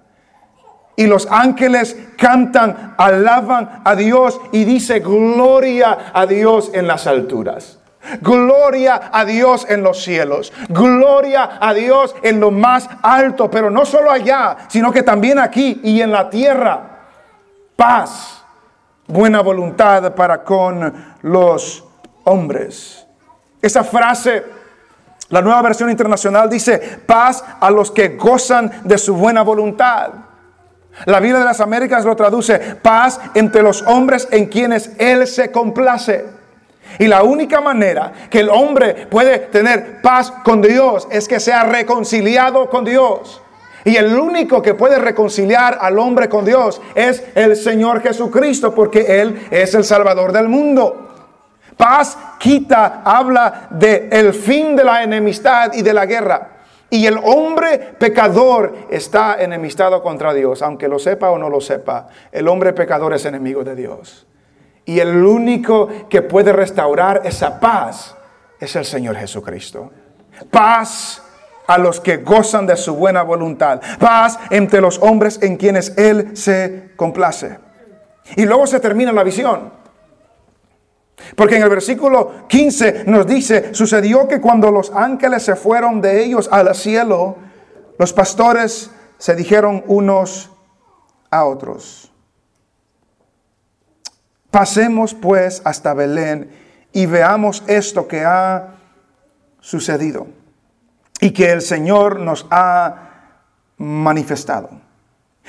Y 0.95 1.07
los 1.07 1.27
ángeles 1.31 1.97
cantan, 2.17 2.93
alaban 2.97 3.81
a 3.83 3.95
Dios 3.95 4.39
y 4.51 4.63
dice 4.63 4.99
gloria 4.99 6.11
a 6.13 6.25
Dios 6.25 6.71
en 6.73 6.87
las 6.87 7.07
alturas. 7.07 7.79
Gloria 8.21 9.09
a 9.11 9.25
Dios 9.25 9.65
en 9.69 9.81
los 9.81 10.03
cielos. 10.03 10.51
Gloria 10.69 11.57
a 11.59 11.73
Dios 11.73 12.15
en 12.21 12.39
lo 12.39 12.51
más 12.51 12.89
alto. 13.01 13.49
Pero 13.49 13.69
no 13.69 13.85
solo 13.85 14.11
allá, 14.11 14.57
sino 14.67 14.91
que 14.91 15.03
también 15.03 15.39
aquí 15.39 15.79
y 15.83 16.01
en 16.01 16.11
la 16.11 16.29
tierra. 16.29 16.81
Paz, 17.75 18.43
buena 19.07 19.41
voluntad 19.41 20.13
para 20.13 20.43
con 20.43 20.93
los 21.21 21.83
hombres. 22.25 23.07
Esa 23.61 23.83
frase, 23.83 24.43
la 25.29 25.41
nueva 25.41 25.61
versión 25.61 25.89
internacional 25.89 26.49
dice, 26.49 26.99
paz 27.05 27.43
a 27.59 27.71
los 27.71 27.89
que 27.89 28.09
gozan 28.09 28.81
de 28.83 28.97
su 28.97 29.15
buena 29.15 29.41
voluntad. 29.41 30.09
La 31.05 31.19
Biblia 31.19 31.39
de 31.39 31.45
las 31.45 31.59
Américas 31.59 32.05
lo 32.05 32.15
traduce 32.15 32.59
paz 32.59 33.19
entre 33.33 33.61
los 33.61 33.81
hombres 33.83 34.27
en 34.31 34.45
quienes 34.45 34.91
Él 34.97 35.27
se 35.27 35.51
complace. 35.51 36.25
Y 36.99 37.07
la 37.07 37.23
única 37.23 37.61
manera 37.61 38.13
que 38.29 38.41
el 38.41 38.49
hombre 38.49 39.07
puede 39.09 39.39
tener 39.39 40.01
paz 40.01 40.31
con 40.43 40.61
Dios 40.61 41.07
es 41.11 41.27
que 41.27 41.39
sea 41.39 41.63
reconciliado 41.63 42.69
con 42.69 42.85
Dios. 42.85 43.41
Y 43.85 43.95
el 43.97 44.17
único 44.17 44.61
que 44.61 44.75
puede 44.75 44.97
reconciliar 44.97 45.77
al 45.81 45.99
hombre 45.99 46.29
con 46.29 46.45
Dios 46.45 46.81
es 46.95 47.23
el 47.35 47.55
Señor 47.55 48.01
Jesucristo, 48.01 48.73
porque 48.73 49.21
Él 49.21 49.47
es 49.51 49.73
el 49.73 49.83
Salvador 49.83 50.31
del 50.31 50.47
mundo. 50.47 51.09
Paz 51.75 52.17
quita, 52.37 53.01
habla 53.03 53.67
de 53.71 54.07
el 54.11 54.33
fin 54.33 54.75
de 54.75 54.83
la 54.83 55.03
enemistad 55.03 55.73
y 55.73 55.81
de 55.81 55.93
la 55.93 56.05
guerra. 56.05 56.49
Y 56.89 57.07
el 57.07 57.17
hombre 57.23 57.79
pecador 57.97 58.75
está 58.89 59.41
enemistado 59.41 60.03
contra 60.03 60.33
Dios, 60.33 60.61
aunque 60.61 60.87
lo 60.87 60.99
sepa 60.99 61.31
o 61.31 61.37
no 61.37 61.49
lo 61.49 61.59
sepa. 61.59 62.07
El 62.31 62.47
hombre 62.47 62.73
pecador 62.73 63.13
es 63.13 63.25
enemigo 63.25 63.63
de 63.63 63.75
Dios. 63.75 64.27
Y 64.85 64.99
el 64.99 65.25
único 65.25 65.89
que 66.09 66.21
puede 66.21 66.53
restaurar 66.53 67.21
esa 67.23 67.59
paz 67.59 68.15
es 68.59 68.75
el 68.75 68.85
Señor 68.85 69.15
Jesucristo. 69.15 69.91
Paz 70.51 71.23
a 71.67 71.77
los 71.77 71.99
que 71.99 72.17
gozan 72.17 72.67
de 72.67 72.75
su 72.75 72.95
buena 72.95 73.23
voluntad. 73.23 73.81
Paz 73.99 74.37
entre 74.49 74.81
los 74.81 74.99
hombres 74.99 75.41
en 75.41 75.57
quienes 75.57 75.97
Él 75.97 76.35
se 76.35 76.91
complace. 76.95 77.59
Y 78.35 78.45
luego 78.45 78.67
se 78.67 78.79
termina 78.79 79.11
la 79.11 79.23
visión. 79.23 79.82
Porque 81.35 81.55
en 81.57 81.63
el 81.63 81.69
versículo 81.69 82.47
15 82.47 83.05
nos 83.05 83.27
dice, 83.27 83.73
sucedió 83.73 84.27
que 84.27 84.41
cuando 84.41 84.71
los 84.71 84.91
ángeles 84.93 85.43
se 85.43 85.55
fueron 85.55 86.01
de 86.01 86.23
ellos 86.23 86.49
al 86.51 86.73
cielo, 86.75 87.37
los 87.97 88.13
pastores 88.13 88.91
se 89.17 89.35
dijeron 89.35 89.83
unos 89.87 90.51
a 91.29 91.45
otros, 91.45 92.11
pasemos 94.51 95.13
pues 95.13 95.61
hasta 95.65 95.93
Belén 95.93 96.51
y 96.91 97.05
veamos 97.05 97.63
esto 97.67 98.07
que 98.07 98.23
ha 98.23 98.75
sucedido 99.59 100.27
y 101.19 101.31
que 101.31 101.51
el 101.51 101.61
Señor 101.61 102.19
nos 102.19 102.45
ha 102.51 103.09
manifestado. 103.77 104.82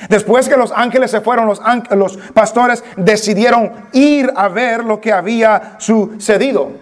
Después 0.09 0.49
que 0.49 0.57
los 0.57 0.73
ángeles 0.73 1.11
se 1.11 1.21
fueron, 1.21 1.47
los, 1.47 2.17
pastores 2.35 2.83
decidieron 2.97 3.89
ir 3.93 4.33
a 4.35 4.49
ver 4.49 4.85
lo 4.85 5.01
que 5.01 5.13
había 5.13 5.77
sucedido. 5.79 6.73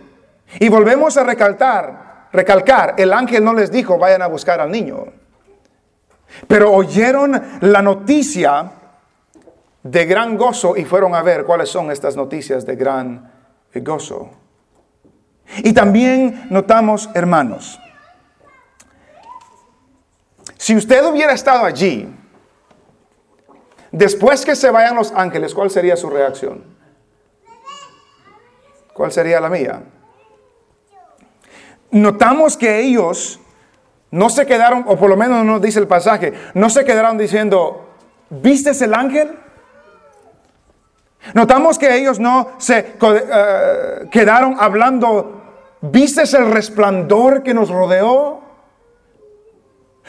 Y 0.59 0.69
volvemos 0.69 1.17
a 1.17 1.25
recalcar, 1.25 2.29
recalcar, 2.33 2.95
el 2.97 3.13
ángel 3.13 3.45
no 3.45 3.53
les 3.53 3.71
dijo, 3.71 3.99
vayan 3.99 4.23
a 4.23 4.27
buscar 4.27 4.61
al 4.61 4.71
niño. 4.71 5.05
Pero 6.49 6.73
oyeron 6.73 7.41
la 7.61 7.83
noticia 7.83 8.73
de 9.83 10.07
gran 10.07 10.37
gozo 10.37 10.77
y 10.77 10.85
fueron 10.85 11.15
a 11.15 11.23
ver 11.23 11.45
cuáles 11.45 11.69
son 11.69 11.91
estas 11.91 12.17
noticias 12.17 12.65
de 12.65 12.77
gran 12.77 13.31
gozo. 13.75 14.31
Y 15.59 15.75
también 15.75 16.47
notamos, 16.49 17.11
hermanos, 17.15 17.79
si 20.57 20.77
usted 20.77 21.05
hubiera 21.05 21.33
estado 21.33 21.65
allí, 21.65 22.09
después 23.93 24.45
que 24.45 24.57
se 24.57 24.71
vayan 24.71 24.97
los 24.97 25.13
ángeles, 25.13 25.55
¿cuál 25.55 25.71
sería 25.71 25.97
su 25.97 26.11
reacción? 26.11 26.65
¿Cuál 28.93 29.13
sería 29.13 29.41
la 29.41 29.49
mía? 29.49 29.83
Notamos 31.91 32.57
que 32.57 32.81
ellos 32.81 33.39
no 34.11 34.29
se 34.29 34.47
quedaron, 34.47 34.85
o 34.87 34.97
por 34.97 35.09
lo 35.09 35.17
menos 35.17 35.45
no 35.45 35.59
dice 35.61 35.79
el 35.79 35.87
pasaje, 35.87 36.33
no 36.55 36.69
se 36.69 36.85
quedaron 36.85 37.17
diciendo, 37.17 37.89
¿viste 38.29 38.73
el 38.85 38.95
ángel? 38.95 39.39
Notamos 41.35 41.79
que 41.79 41.97
ellos 41.97 42.19
no 42.19 42.51
se 42.59 42.79
eh, 42.79 44.09
quedaron 44.11 44.57
hablando, 44.59 45.43
¿viste 45.81 46.23
el 46.37 46.51
resplandor 46.51 47.43
que 47.43 47.55
nos 47.55 47.71
rodeó? 47.71 48.43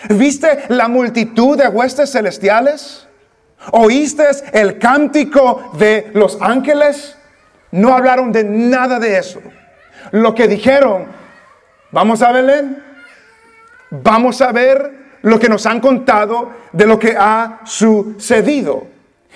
¿Viste 0.09 0.65
la 0.69 0.87
multitud 0.87 1.57
de 1.57 1.67
huestes 1.67 2.11
celestiales? 2.11 3.07
¿Oíste 3.71 4.25
el 4.53 4.77
cántico 4.77 5.71
de 5.77 6.11
los 6.13 6.37
ángeles? 6.41 7.17
No 7.71 7.93
hablaron 7.93 8.31
de 8.31 8.43
nada 8.43 8.99
de 8.99 9.17
eso. 9.17 9.41
Lo 10.11 10.35
que 10.35 10.47
dijeron, 10.47 11.05
vamos 11.91 12.21
a 12.21 12.31
Belén, 12.31 12.83
vamos 13.89 14.41
a 14.41 14.51
ver 14.51 15.03
lo 15.21 15.39
que 15.39 15.49
nos 15.49 15.65
han 15.65 15.79
contado 15.79 16.51
de 16.71 16.85
lo 16.85 16.99
que 16.99 17.15
ha 17.17 17.61
sucedido. 17.63 18.87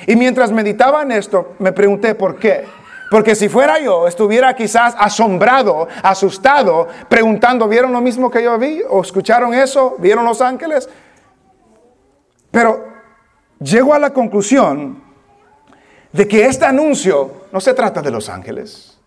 Y 0.05 0.15
mientras 0.15 0.51
meditaba 0.51 1.01
en 1.01 1.13
esto, 1.13 1.55
me 1.59 1.71
pregunté 1.71 2.13
por 2.13 2.37
qué. 2.37 2.65
Porque 3.09 3.35
si 3.35 3.47
fuera 3.47 3.79
yo, 3.79 4.07
estuviera 4.07 4.53
quizás 4.53 4.93
asombrado, 4.99 5.87
asustado, 6.03 6.87
preguntando, 7.07 7.67
¿vieron 7.67 7.93
lo 7.93 8.01
mismo 8.01 8.29
que 8.29 8.43
yo 8.43 8.57
vi? 8.59 8.81
¿O 8.89 9.01
escucharon 9.01 9.53
eso? 9.53 9.95
¿Vieron 9.97 10.25
los 10.25 10.41
ángeles? 10.41 10.89
Pero 12.51 12.96
llego 13.59 13.93
a 13.93 13.99
la 13.99 14.11
conclusión 14.11 15.01
de 16.11 16.27
que 16.27 16.45
este 16.45 16.65
anuncio 16.65 17.47
no 17.51 17.59
se 17.59 17.73
trata 17.73 18.01
de 18.01 18.11
los 18.11 18.29
ángeles. 18.29 18.97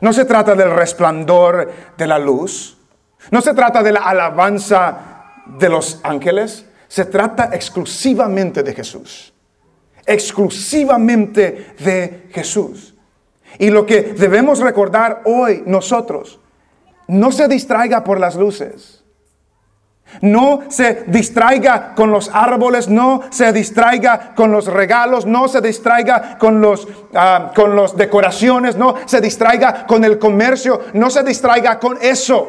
No 0.00 0.12
se 0.12 0.24
trata 0.24 0.54
del 0.54 0.70
resplandor 0.70 1.72
de 1.96 2.06
la 2.06 2.18
luz. 2.18 2.78
No 3.30 3.40
se 3.40 3.54
trata 3.54 3.82
de 3.82 3.92
la 3.92 4.00
alabanza 4.00 4.98
de 5.46 5.68
los 5.68 6.00
ángeles. 6.02 6.66
Se 6.86 7.04
trata 7.04 7.50
exclusivamente 7.52 8.62
de 8.62 8.74
Jesús. 8.74 9.32
Exclusivamente 10.06 11.74
de 11.78 12.28
Jesús. 12.30 12.94
Y 13.58 13.70
lo 13.70 13.86
que 13.86 14.02
debemos 14.02 14.60
recordar 14.60 15.22
hoy 15.24 15.62
nosotros, 15.66 16.38
no 17.08 17.32
se 17.32 17.48
distraiga 17.48 18.04
por 18.04 18.20
las 18.20 18.36
luces. 18.36 18.97
No 20.20 20.62
se 20.68 21.04
distraiga 21.06 21.94
con 21.94 22.10
los 22.10 22.30
árboles, 22.32 22.88
no 22.88 23.22
se 23.30 23.52
distraiga 23.52 24.34
con 24.34 24.50
los 24.50 24.66
regalos, 24.66 25.26
no 25.26 25.48
se 25.48 25.60
distraiga 25.60 26.38
con 26.38 26.60
los 26.60 26.88
ah, 27.14 27.52
con 27.54 27.76
las 27.76 27.96
decoraciones, 27.96 28.76
no 28.76 28.96
se 29.06 29.20
distraiga 29.20 29.86
con 29.86 30.04
el 30.04 30.18
comercio, 30.18 30.80
no 30.94 31.10
se 31.10 31.22
distraiga 31.22 31.78
con 31.78 31.98
eso. 32.00 32.48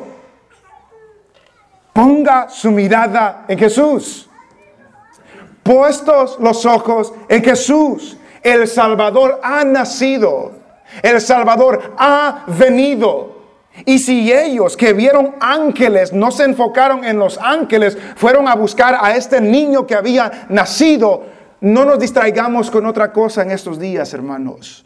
Ponga 1.94 2.50
su 2.50 2.72
mirada 2.72 3.46
en 3.48 3.60
Jesús. 3.60 4.30
Puestos 5.62 6.38
los 6.40 6.66
ojos 6.66 7.14
en 7.28 7.44
Jesús, 7.44 8.18
el 8.42 8.68
Salvador 8.68 9.40
ha 9.44 9.64
nacido. 9.64 10.54
El 11.04 11.22
Salvador 11.22 11.94
ha 11.98 12.46
venido. 12.48 13.39
Y 13.86 14.00
si 14.00 14.32
ellos 14.32 14.76
que 14.76 14.94
vieron 14.94 15.36
ángeles 15.40 16.14
no 16.14 16.32
se 16.32 16.44
enfocaron 16.44 17.04
en 17.04 17.18
los 17.18 17.38
ángeles, 17.38 17.98
fueron 18.16 18.48
a 18.48 18.56
buscar 18.56 18.98
a 19.00 19.16
este 19.16 19.42
niño 19.42 19.88
que 19.88 19.96
había 19.96 20.48
nacido, 20.50 21.24
no 21.62 21.86
nos 21.86 22.00
distraigamos 22.00 22.72
con 22.72 22.86
otra 22.86 23.12
cosa 23.12 23.42
en 23.42 23.52
estos 23.52 23.80
días, 23.80 24.14
hermanos. 24.14 24.86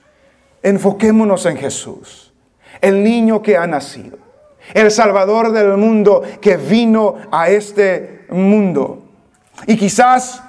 Enfoquémonos 0.62 1.46
en 1.46 1.58
Jesús, 1.58 2.34
el 2.82 3.04
niño 3.04 3.42
que 3.42 3.58
ha 3.58 3.68
nacido, 3.68 4.18
el 4.74 4.92
Salvador 4.92 5.52
del 5.52 5.78
mundo 5.78 6.24
que 6.42 6.58
vino 6.58 7.16
a 7.32 7.50
este 7.50 8.26
mundo. 8.30 9.04
Y 9.68 9.78
quizás, 9.78 10.42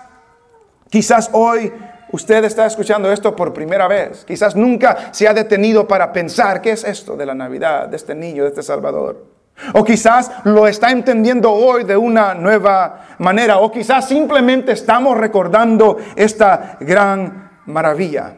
quizás 0.88 1.30
hoy 1.33 1.72
Usted 2.14 2.44
está 2.44 2.64
escuchando 2.64 3.11
esto 3.11 3.35
por 3.35 3.53
primera 3.53 3.88
vez. 3.88 4.24
Quizás 4.24 4.55
nunca 4.55 5.12
se 5.12 5.27
ha 5.27 5.35
detenido 5.35 5.88
para 5.88 6.12
pensar 6.12 6.62
qué 6.62 6.70
es 6.70 6.85
esto 6.85 7.16
de 7.16 7.27
la 7.27 7.35
Navidad, 7.35 7.88
de 7.88 7.96
este 7.96 8.14
niño, 8.14 8.44
de 8.44 8.50
este 8.50 8.62
Salvador. 8.62 9.27
O 9.72 9.83
quizás 9.83 10.31
lo 10.44 10.68
está 10.68 10.92
entendiendo 10.92 11.50
hoy 11.50 11.83
de 11.83 11.96
una 11.96 12.33
nueva 12.35 13.16
manera. 13.18 13.59
O 13.59 13.72
quizás 13.72 14.07
simplemente 14.07 14.70
estamos 14.70 15.18
recordando 15.18 15.96
esta 16.14 16.77
gran 16.79 17.59
maravilla. 17.66 18.37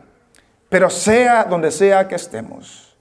Pero 0.71 0.89
sea 0.89 1.45
donde 1.45 1.71
sea 1.71 2.09
que 2.09 2.15
estemos, 2.15 2.97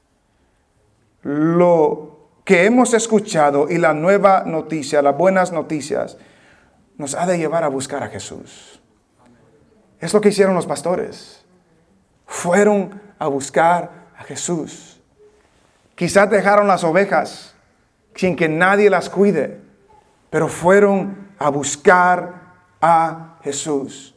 lo 1.22 2.20
que 2.44 2.66
hemos 2.66 2.94
escuchado 2.94 3.68
y 3.70 3.78
la 3.78 3.94
nueva 3.94 4.44
noticia, 4.46 5.02
las 5.02 5.18
buenas 5.18 5.54
noticias, 5.54 6.18
nos 6.98 7.16
ha 7.16 7.26
de 7.26 7.38
llevar 7.38 7.64
a 7.64 7.70
buscar 7.70 8.04
a 8.04 8.10
Jesús. 8.10 8.82
Es 10.00 10.14
lo 10.14 10.22
que 10.22 10.30
hicieron 10.30 10.56
los 10.56 10.66
pastores. 10.66 11.44
Fueron 12.26 13.02
a 13.20 13.28
buscar 13.28 13.90
a 14.18 14.24
Jesús. 14.24 15.00
Quizás 15.96 16.30
dejaron 16.30 16.68
las 16.68 16.84
ovejas 16.84 17.56
sin 18.16 18.36
que 18.36 18.50
nadie 18.50 18.90
las 18.90 19.10
cuide, 19.10 19.60
pero 20.30 20.48
fueron 20.48 21.30
a 21.40 21.50
buscar 21.50 22.34
a 22.82 23.38
Jesús. 23.44 24.14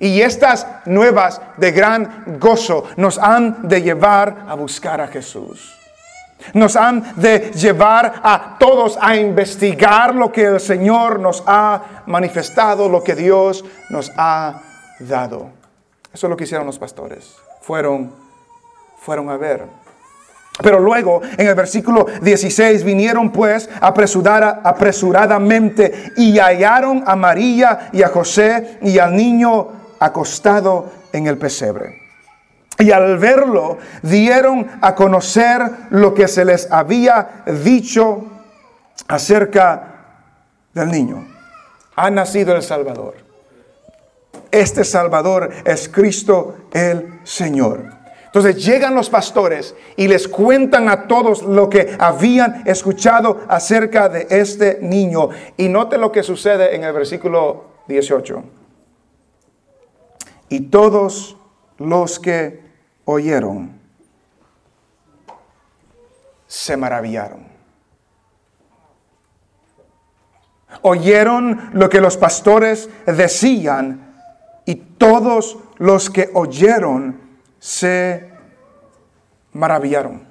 Y 0.00 0.20
estas 0.20 0.66
nuevas 0.86 1.40
de 1.56 1.72
gran 1.72 2.38
gozo 2.38 2.84
nos 2.96 3.18
han 3.18 3.68
de 3.68 3.82
llevar 3.82 4.44
a 4.48 4.54
buscar 4.54 5.00
a 5.00 5.08
Jesús. 5.08 5.74
Nos 6.54 6.76
han 6.76 7.14
de 7.16 7.50
llevar 7.50 8.20
a 8.22 8.56
todos 8.60 8.96
a 9.00 9.16
investigar 9.16 10.14
lo 10.14 10.30
que 10.30 10.44
el 10.44 10.60
Señor 10.60 11.18
nos 11.18 11.42
ha 11.46 12.02
manifestado, 12.06 12.88
lo 12.88 13.02
que 13.02 13.16
Dios 13.16 13.64
nos 13.90 14.12
ha 14.16 14.62
dado. 14.98 15.50
Eso 16.12 16.26
es 16.26 16.30
lo 16.30 16.36
que 16.36 16.44
hicieron 16.44 16.66
los 16.66 16.78
pastores. 16.78 17.36
Fueron, 17.60 18.12
fueron 18.98 19.30
a 19.30 19.36
ver. 19.36 19.64
Pero 20.62 20.80
luego, 20.80 21.20
en 21.36 21.46
el 21.46 21.54
versículo 21.54 22.06
16, 22.20 22.82
vinieron 22.82 23.30
pues 23.30 23.70
apresuradamente 23.80 26.12
y 26.16 26.38
hallaron 26.38 27.04
a 27.06 27.14
María 27.14 27.90
y 27.92 28.02
a 28.02 28.08
José 28.08 28.78
y 28.82 28.98
al 28.98 29.14
niño 29.14 29.68
acostado 30.00 30.90
en 31.12 31.28
el 31.28 31.38
pesebre. 31.38 32.08
Y 32.78 32.90
al 32.90 33.18
verlo, 33.18 33.78
dieron 34.02 34.66
a 34.80 34.94
conocer 34.94 35.62
lo 35.90 36.14
que 36.14 36.28
se 36.28 36.44
les 36.44 36.70
había 36.70 37.44
dicho 37.64 38.24
acerca 39.06 39.82
del 40.74 40.90
niño. 40.90 41.26
Ha 41.96 42.10
nacido 42.10 42.54
el 42.54 42.62
Salvador. 42.62 43.27
Este 44.58 44.82
Salvador 44.82 45.50
es 45.64 45.88
Cristo 45.88 46.56
el 46.72 47.20
Señor. 47.22 47.84
Entonces 48.26 48.64
llegan 48.64 48.92
los 48.92 49.08
pastores 49.08 49.76
y 49.96 50.08
les 50.08 50.26
cuentan 50.26 50.88
a 50.88 51.06
todos 51.06 51.44
lo 51.44 51.70
que 51.70 51.96
habían 51.96 52.64
escuchado 52.66 53.42
acerca 53.46 54.08
de 54.08 54.26
este 54.30 54.80
niño. 54.82 55.28
Y 55.56 55.68
note 55.68 55.96
lo 55.96 56.10
que 56.10 56.24
sucede 56.24 56.74
en 56.74 56.82
el 56.82 56.92
versículo 56.92 57.66
18. 57.86 58.42
Y 60.48 60.62
todos 60.62 61.36
los 61.76 62.18
que 62.18 62.60
oyeron 63.04 63.78
se 66.48 66.76
maravillaron. 66.76 67.46
Oyeron 70.82 71.70
lo 71.74 71.88
que 71.88 72.00
los 72.00 72.16
pastores 72.16 72.90
decían 73.06 74.07
todos 74.98 75.56
los 75.78 76.10
que 76.10 76.30
oyeron 76.34 77.20
se 77.58 78.30
maravillaron. 79.52 80.26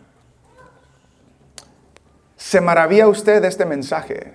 ¿Se 2.36 2.62
maravilla 2.62 3.08
usted 3.08 3.42
de 3.42 3.48
este 3.48 3.66
mensaje? 3.66 4.34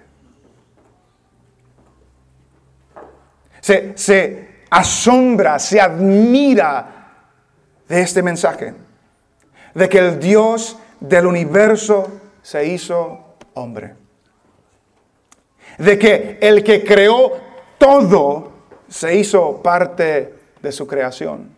¿Se, 3.60 4.64
asombra, 4.68 5.58
se 5.58 5.80
admira 5.80 7.02
de 7.88 8.00
este 8.00 8.22
mensaje, 8.22 8.74
de 9.74 9.88
que 9.88 9.98
el 9.98 10.18
Dios 10.18 10.78
del 10.98 11.26
universo 11.26 12.20
se 12.42 12.66
hizo 12.66 13.36
hombre. 13.54 13.94
De 15.78 15.98
que 15.98 16.38
el 16.40 16.64
que 16.64 16.84
creó 16.84 17.32
todo 17.78 18.51
se 18.92 19.16
hizo 19.16 19.62
parte 19.62 20.34
de 20.60 20.70
su 20.70 20.86
creación. 20.86 21.48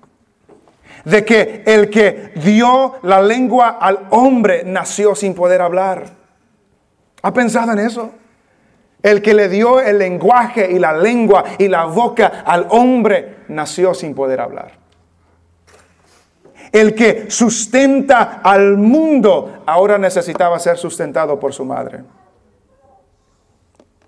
De 1.05 1.25
que 1.25 1.65
el 1.67 1.91
que 1.91 2.33
dio 2.37 2.95
la 3.03 3.21
lengua 3.21 3.79
al 3.81 4.07
hombre 4.11 4.63
nació 4.65 5.17
sin 5.17 5.35
poder 5.35 5.61
hablar. 5.61 6.05
¿Ha 7.23 7.35
pensado 7.35 7.73
en 7.73 7.81
eso? 7.81 8.13
El 9.03 9.21
que 9.21 9.35
le 9.35 9.49
dio 9.49 9.81
el 9.81 9.99
lenguaje 9.99 10.71
y 10.71 10.79
la 10.79 10.97
lengua 10.97 11.45
y 11.59 11.67
la 11.67 11.87
boca 11.87 12.45
al 12.47 12.69
hombre 12.71 13.39
nació 13.49 13.95
sin 13.95 14.15
poder 14.15 14.41
hablar. 14.41 14.73
El 16.71 16.95
que 16.95 17.31
sustenta 17.31 18.41
al 18.45 18.77
mundo 18.77 19.65
ahora 19.67 19.99
necesitaba 19.99 20.59
ser 20.61 20.79
sustentado 20.79 21.39
por 21.41 21.53
su 21.53 21.65
madre. 21.65 22.05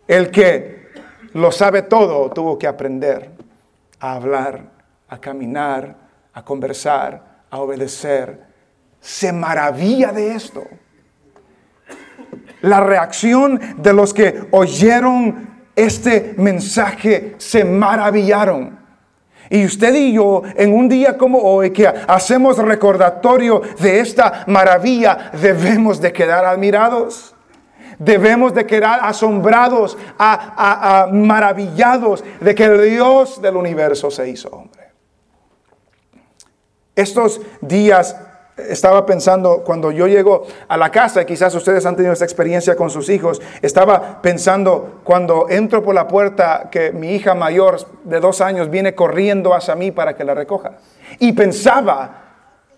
El 0.06 0.30
que 0.30 0.75
lo 1.36 1.52
sabe 1.52 1.82
todo 1.82 2.30
tuvo 2.30 2.58
que 2.58 2.66
aprender 2.66 3.30
a 4.00 4.14
hablar, 4.14 4.64
a 5.08 5.18
caminar, 5.18 5.96
a 6.32 6.44
conversar, 6.44 7.44
a 7.50 7.58
obedecer. 7.58 8.44
Se 9.00 9.32
maravilla 9.32 10.12
de 10.12 10.34
esto 10.34 10.64
la 12.62 12.80
reacción 12.80 13.60
de 13.78 13.92
los 13.92 14.12
que 14.12 14.48
oyeron 14.50 15.56
este 15.74 16.34
mensaje 16.38 17.34
se 17.38 17.64
maravillaron. 17.64 18.78
Y 19.48 19.64
usted 19.64 19.94
y 19.94 20.12
yo, 20.12 20.42
en 20.56 20.72
un 20.72 20.88
día 20.88 21.16
como 21.16 21.38
hoy, 21.38 21.70
que 21.70 21.86
hacemos 21.86 22.58
recordatorio 22.58 23.62
de 23.78 24.00
esta 24.00 24.44
maravilla, 24.48 25.30
debemos 25.40 26.00
de 26.00 26.12
quedar 26.12 26.44
admirados. 26.44 27.35
Debemos 27.98 28.54
de 28.54 28.66
quedar 28.66 29.00
asombrados, 29.02 29.96
a, 30.18 31.08
maravillados 31.12 32.22
de 32.40 32.54
que 32.54 32.64
el 32.64 32.90
Dios 32.90 33.40
del 33.40 33.56
universo 33.56 34.10
se 34.10 34.28
hizo 34.28 34.48
hombre. 34.50 34.86
Estos 36.94 37.40
días 37.60 38.16
estaba 38.56 39.04
pensando 39.04 39.62
cuando 39.62 39.90
yo 39.90 40.06
llego 40.06 40.46
a 40.68 40.76
la 40.76 40.90
casa, 40.90 41.26
quizás 41.26 41.54
ustedes 41.54 41.84
han 41.84 41.94
tenido 41.94 42.12
esta 42.12 42.24
experiencia 42.24 42.74
con 42.74 42.88
sus 42.88 43.08
hijos, 43.10 43.42
estaba 43.60 44.22
pensando 44.22 45.00
cuando 45.04 45.46
entro 45.50 45.82
por 45.82 45.94
la 45.94 46.08
puerta 46.08 46.68
que 46.70 46.90
mi 46.92 47.14
hija 47.14 47.34
mayor 47.34 47.76
de 48.04 48.18
dos 48.18 48.40
años 48.40 48.70
viene 48.70 48.94
corriendo 48.94 49.54
hacia 49.54 49.74
mí 49.74 49.90
para 49.90 50.16
que 50.16 50.24
la 50.24 50.34
recoja. 50.34 50.72
Y 51.18 51.32
pensaba 51.32 52.22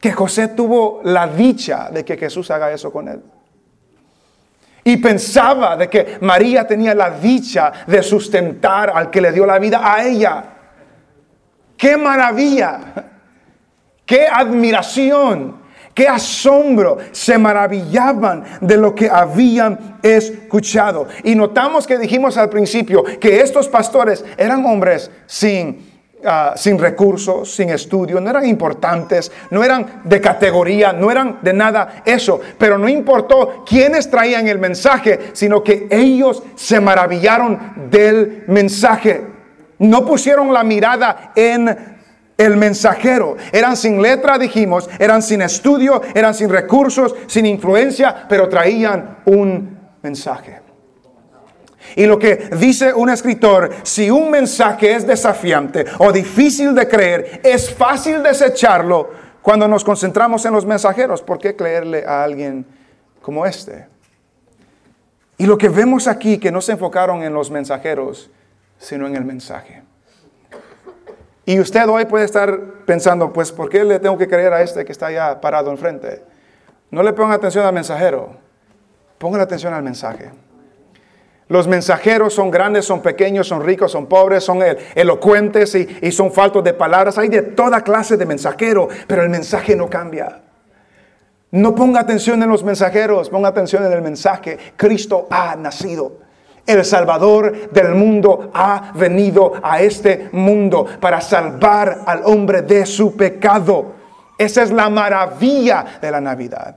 que 0.00 0.12
José 0.12 0.48
tuvo 0.48 1.00
la 1.04 1.26
dicha 1.26 1.90
de 1.90 2.04
que 2.04 2.16
Jesús 2.16 2.50
haga 2.50 2.72
eso 2.72 2.92
con 2.92 3.09
él. 3.09 3.22
Y 4.88 4.96
pensaba 4.96 5.77
de 5.77 5.87
que 5.90 6.16
María 6.22 6.66
tenía 6.66 6.94
la 6.94 7.11
dicha 7.11 7.70
de 7.87 8.03
sustentar 8.03 8.88
al 8.88 9.11
que 9.11 9.20
le 9.20 9.33
dio 9.33 9.44
la 9.44 9.59
vida 9.59 9.83
a 9.85 10.03
ella. 10.03 10.44
¡Qué 11.77 11.98
maravilla! 11.98 12.81
¡Qué 14.07 14.27
admiración! 14.27 15.59
qué 15.92 16.07
asombro, 16.07 16.98
se 17.11 17.37
maravillaban 17.37 18.44
de 18.61 18.77
lo 18.77 18.94
que 18.94 19.11
habían 19.11 19.98
escuchado. 20.01 21.09
Y 21.24 21.35
notamos 21.35 21.88
que 21.88 21.98
dijimos 21.98 22.37
al 22.37 22.48
principio 22.48 23.03
que 23.03 23.40
estos 23.40 23.66
pastores 23.68 24.24
eran 24.37 24.64
hombres 24.64 25.11
sin... 25.27 25.88
Ah, 26.24 26.54
sin 26.57 26.81
recursos, 26.81 27.54
sin 27.54 27.70
estudio, 27.70 28.20
no 28.20 28.28
eran 28.28 28.44
importantes, 28.44 29.31
no 29.52 29.62
eran 29.62 30.02
de 30.02 30.20
categoría, 30.20 30.92
no 30.92 31.12
eran 31.12 31.38
de 31.42 31.52
nada 31.52 32.02
eso, 32.04 32.40
pero 32.59 32.76
no 32.76 32.88
importó 32.88 33.62
quiénes 33.64 34.11
traían 34.11 34.48
el 34.48 34.59
mensaje, 34.59 35.31
sino 35.33 35.62
que 35.62 35.87
ellos 35.88 36.42
se 36.57 36.81
maravillaron 36.81 37.88
del 37.88 38.42
mensaje. 38.48 39.24
No 39.78 40.04
pusieron 40.04 40.52
la 40.52 40.64
mirada 40.64 41.31
en 41.37 41.96
el 42.37 42.57
mensajero. 42.57 43.37
Eran 43.52 43.76
sin 43.76 44.02
letra, 44.02 44.38
dijimos, 44.38 44.90
eran 44.98 45.22
sin 45.22 45.40
estudio, 45.40 46.02
eran 46.16 46.35
sin 46.35 46.48
recursos, 46.48 47.14
sin 47.28 47.46
influencia, 47.46 48.26
pero 48.28 48.48
traían 48.48 49.18
un 49.26 49.78
mensaje. 50.02 50.67
Y 51.96 52.07
lo 52.07 52.18
que 52.18 52.51
dice 52.59 52.92
un 52.92 53.11
escritor, 53.11 53.70
si 53.83 54.11
un 54.11 54.31
mensaje 54.31 54.94
es 54.94 55.07
desafiante 55.07 55.85
o 55.98 56.12
difícil 56.12 56.74
de 56.74 56.88
creer, 56.88 57.40
es 57.44 57.72
fácil 57.72 58.22
desecharlo 58.22 59.11
cuando 59.42 59.66
nos 59.68 59.85
concentramos 59.85 60.44
en 60.44 60.53
los 60.53 60.66
mensajeros. 60.66 61.22
¿Por 61.22 61.38
qué 61.38 61.57
creerle 61.57 62.05
a 62.07 62.22
alguien 62.22 62.66
como 63.22 63.46
este? 63.46 63.87
Y 65.38 65.46
lo 65.46 65.57
que 65.57 65.68
vemos 65.68 66.09
aquí, 66.09 66.38
que 66.38 66.51
no 66.51 66.61
se 66.61 66.72
enfocaron 66.72 67.22
en 67.22 67.33
los 67.33 67.51
mensajeros, 67.51 68.31
sino 68.79 69.07
en 69.07 69.16
el 69.16 69.24
mensaje. 69.24 69.83
Y 71.44 71.61
usted 71.61 71.88
hoy 71.88 72.05
puede 72.05 72.27
estar 72.27 72.61
pensando, 72.85 73.33
pues, 73.33 73.53
¿por 73.53 73.70
qué 73.70 73.85
le 73.85 73.98
tengo 74.01 74.18
que 74.18 74.29
creer 74.29 74.53
a 74.53 74.61
este 74.61 74.85
que 74.85 74.92
está 74.92 75.07
allá 75.07 75.40
parado 75.40 75.70
enfrente? 75.70 76.22
No 76.90 77.03
le 77.03 77.12
ponga 77.12 77.35
atención 77.35 77.64
al 77.64 77.72
mensajero, 77.72 78.37
ponga 79.16 79.40
atención 79.40 79.72
al 79.72 79.83
mensaje. 79.83 80.31
Los 81.48 81.66
mensajeros 81.66 82.34
son 82.34 82.50
grandes, 82.50 82.84
son 82.84 83.00
pequeños, 83.00 83.48
son 83.48 83.64
ricos, 83.64 83.92
son 83.92 84.06
pobres, 84.06 84.44
son 84.44 84.62
elocuentes 84.94 85.74
y, 85.74 85.88
y 86.02 86.12
son 86.12 86.30
faltos 86.30 86.62
de 86.62 86.74
palabras. 86.74 87.16
Hay 87.16 87.28
de 87.28 87.42
toda 87.42 87.82
clase 87.82 88.16
de 88.16 88.26
mensajero, 88.26 88.88
pero 89.06 89.22
el 89.22 89.30
mensaje 89.30 89.74
no 89.74 89.88
cambia. 89.88 90.42
No 91.50 91.74
ponga 91.74 92.00
atención 92.00 92.42
en 92.42 92.50
los 92.50 92.62
mensajeros, 92.62 93.30
ponga 93.30 93.48
atención 93.48 93.84
en 93.87 93.92
el 93.92 94.02
mensaje. 94.02 94.58
Cristo 94.76 95.26
ha 95.30 95.56
nacido. 95.56 96.18
El 96.66 96.84
Salvador 96.84 97.70
del 97.70 97.94
mundo 97.94 98.50
ha 98.52 98.92
venido 98.94 99.54
a 99.62 99.80
este 99.80 100.28
mundo 100.32 100.84
para 101.00 101.22
salvar 101.22 102.02
al 102.04 102.20
hombre 102.26 102.61
de 102.61 102.84
su 102.84 103.16
pecado. 103.16 103.94
Esa 104.37 104.62
es 104.62 104.70
la 104.70 104.90
maravilla 104.90 105.98
de 106.02 106.11
la 106.11 106.20
Navidad. 106.20 106.76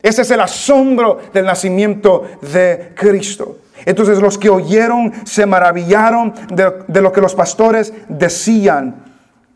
Ese 0.00 0.22
es 0.22 0.30
el 0.30 0.40
asombro 0.40 1.18
del 1.32 1.44
nacimiento 1.44 2.24
de 2.40 2.92
Cristo. 2.94 3.56
Entonces 3.84 4.20
los 4.20 4.38
que 4.38 4.50
oyeron 4.50 5.12
se 5.26 5.46
maravillaron 5.46 6.34
de, 6.48 7.00
lo 7.00 7.12
que 7.12 7.20
los 7.20 7.34
pastores 7.34 7.92
decían. 8.08 9.04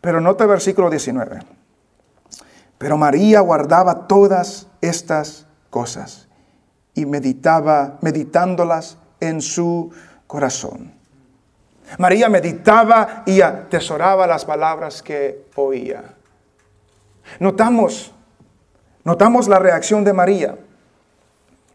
Pero 0.00 0.20
nota 0.20 0.44
el 0.44 0.50
versículo 0.50 0.90
19. 0.90 1.40
Pero 2.78 2.96
María 2.96 3.40
guardaba 3.40 4.06
todas 4.06 4.68
estas 4.80 5.46
cosas 5.70 6.28
y 6.94 7.06
meditaba, 7.06 7.98
meditándolas 8.00 8.98
en 9.20 9.40
su 9.40 9.90
corazón. 10.26 10.92
María 11.98 12.28
meditaba 12.28 13.22
y 13.26 13.40
atesoraba 13.40 14.26
las 14.26 14.44
palabras 14.44 15.02
que 15.02 15.46
oía. 15.54 16.02
Notamos, 17.38 18.12
notamos 19.04 19.48
la 19.48 19.58
reacción 19.58 20.04
de 20.04 20.12
María, 20.12 20.58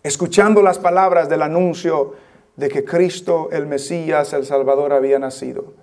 escuchando 0.04 0.62
las 0.62 0.80
palabras 0.80 1.30
del 1.30 1.42
anuncio 1.42 2.16
de 2.56 2.70
que 2.70 2.84
Cristo, 2.84 3.50
el 3.52 3.66
Mesías, 3.66 4.34
el 4.34 4.46
Salvador, 4.46 4.94
había 4.94 5.20
nacido. 5.20 5.74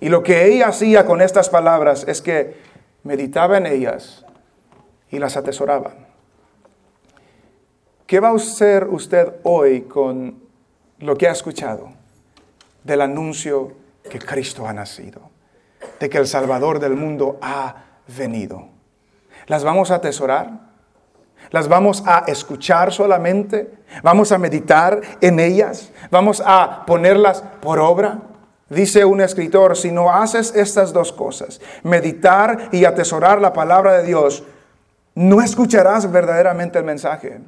Y 0.00 0.08
lo 0.08 0.22
que 0.22 0.46
ella 0.46 0.68
hacía 0.68 1.06
con 1.06 1.20
estas 1.20 1.48
palabras 1.48 2.04
es 2.08 2.22
que 2.22 2.56
meditaba 3.02 3.58
en 3.58 3.66
ellas 3.66 4.24
y 5.10 5.18
las 5.18 5.36
atesoraba. 5.36 5.94
¿Qué 8.06 8.20
va 8.20 8.30
a 8.30 8.34
hacer 8.34 8.86
usted 8.88 9.34
hoy 9.42 9.82
con 9.82 10.42
lo 10.98 11.16
que 11.16 11.28
ha 11.28 11.32
escuchado 11.32 11.90
del 12.82 13.00
anuncio 13.00 13.72
que 14.08 14.18
Cristo 14.18 14.66
ha 14.66 14.72
nacido, 14.72 15.30
de 15.98 16.08
que 16.08 16.18
el 16.18 16.26
Salvador 16.26 16.78
del 16.78 16.94
mundo 16.94 17.38
ha 17.40 17.84
venido. 18.16 18.68
¿Las 19.46 19.64
vamos 19.64 19.90
a 19.90 19.96
atesorar? 19.96 20.73
¿Las 21.54 21.68
vamos 21.68 22.02
a 22.04 22.24
escuchar 22.26 22.92
solamente? 22.92 23.72
¿Vamos 24.02 24.32
a 24.32 24.38
meditar 24.38 25.00
en 25.20 25.38
ellas? 25.38 25.92
¿Vamos 26.10 26.42
a 26.44 26.84
ponerlas 26.84 27.44
por 27.60 27.78
obra? 27.78 28.18
Dice 28.68 29.04
un 29.04 29.20
escritor, 29.20 29.76
si 29.76 29.92
no 29.92 30.12
haces 30.12 30.52
estas 30.56 30.92
dos 30.92 31.12
cosas, 31.12 31.60
meditar 31.84 32.70
y 32.72 32.84
atesorar 32.84 33.40
la 33.40 33.52
palabra 33.52 33.92
de 33.92 34.02
Dios, 34.02 34.42
no 35.14 35.40
escucharás 35.40 36.10
verdaderamente 36.10 36.80
el 36.80 36.84
mensaje. 36.84 37.40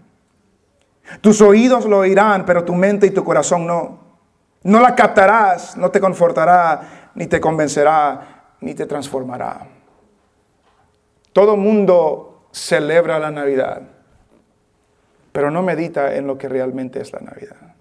Tus 1.21 1.41
oídos 1.41 1.85
lo 1.85 1.99
oirán, 1.99 2.45
pero 2.47 2.65
tu 2.65 2.77
mente 2.77 3.09
y 3.09 3.11
tu 3.11 3.25
corazón 3.25 3.67
no. 3.67 3.99
No 4.63 4.79
la 4.79 4.95
captarás, 4.95 5.77
no 5.77 5.91
te 5.91 5.99
confortará, 5.99 7.11
ni 7.17 7.27
te 7.27 7.41
convencerá, 7.41 8.53
ni 8.61 8.73
te 8.73 8.87
transformará. 8.87 9.67
Todo 11.33 11.57
mundo 11.57 12.47
celebra 12.53 13.19
la 13.19 13.33
Navidad, 13.33 13.96
pero 15.37 15.51
no 15.51 15.63
medita 15.63 16.17
en 16.17 16.27
lo 16.27 16.39
que 16.39 16.49
realmente 16.49 16.99
es 16.99 17.13
la 17.13 17.21
Navidad. 17.21 17.75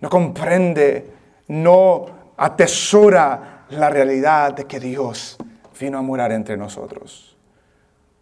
No 0.00 0.08
comprende, 0.08 1.06
no 1.48 2.06
atesora 2.38 3.66
la 3.68 3.90
realidad 3.90 4.54
de 4.54 4.64
que 4.64 4.80
Dios 4.80 5.36
vino 5.78 5.98
a 5.98 6.00
morar 6.00 6.32
entre 6.32 6.56
nosotros, 6.56 7.36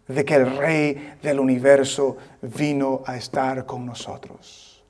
de 0.09 0.25
que 0.25 0.35
el 0.35 0.57
Rey 0.57 1.15
del 1.21 1.39
universo 1.39 2.17
vino 2.41 3.01
a 3.05 3.15
estar 3.15 3.65
con 3.65 3.85
nosotros. 3.85 4.83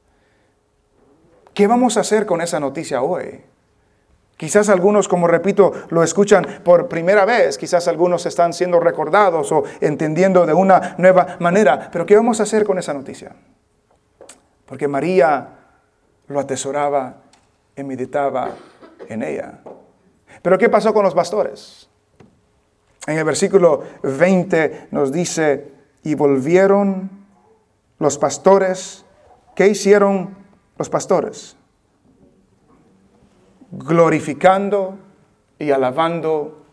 ¿Qué 1.53 1.67
vamos 1.67 1.95
a 1.97 1.99
hacer 1.99 2.25
con 2.25 2.41
esa 2.41 2.59
noticia 2.59 3.03
hoy? 3.03 3.39
Quizás 4.43 4.67
algunos, 4.67 5.08
como 5.08 5.25
repito, 5.25 5.71
lo 5.88 6.03
escuchan 6.03 6.45
por 6.65 6.89
primera 6.89 7.23
vez, 7.23 7.58
quizás 7.58 7.88
algunos 7.88 8.25
están 8.25 8.51
siendo 8.51 8.77
recordados 8.77 9.49
o 9.53 9.63
entendiendo 9.79 10.45
de 10.45 10.53
una 10.53 10.95
nueva 10.97 11.38
manera, 11.39 11.88
pero 11.89 12.06
¿qué 12.06 12.17
vamos 12.17 12.41
a 12.41 12.43
hacer 12.43 12.65
con 12.65 12.77
esa 12.77 12.93
noticia? 12.93 13.32
Porque 14.65 14.89
María 14.89 15.47
lo 16.27 16.41
atesoraba 16.41 17.21
y 17.73 17.84
meditaba 17.84 18.49
en 19.08 19.23
ella. 19.23 19.62
Pero 20.41 20.58
¿qué 20.58 20.67
pasó 20.67 20.93
con 20.93 21.06
los 21.06 21.13
pastores? 21.13 21.88
En 23.08 23.17
el 23.17 23.23
versículo 23.23 23.82
20 24.03 24.89
nos 24.91 25.13
dice, 25.13 25.71
y 26.03 26.15
volvieron 26.15 27.10
los 27.97 28.17
pastores. 28.17 29.06
¿Qué 29.56 29.67
hicieron 29.67 30.36
los 30.77 30.89
pastores? 30.89 31.56
Glorificando 33.75 34.99
y 35.57 35.71
alabando 35.71 36.63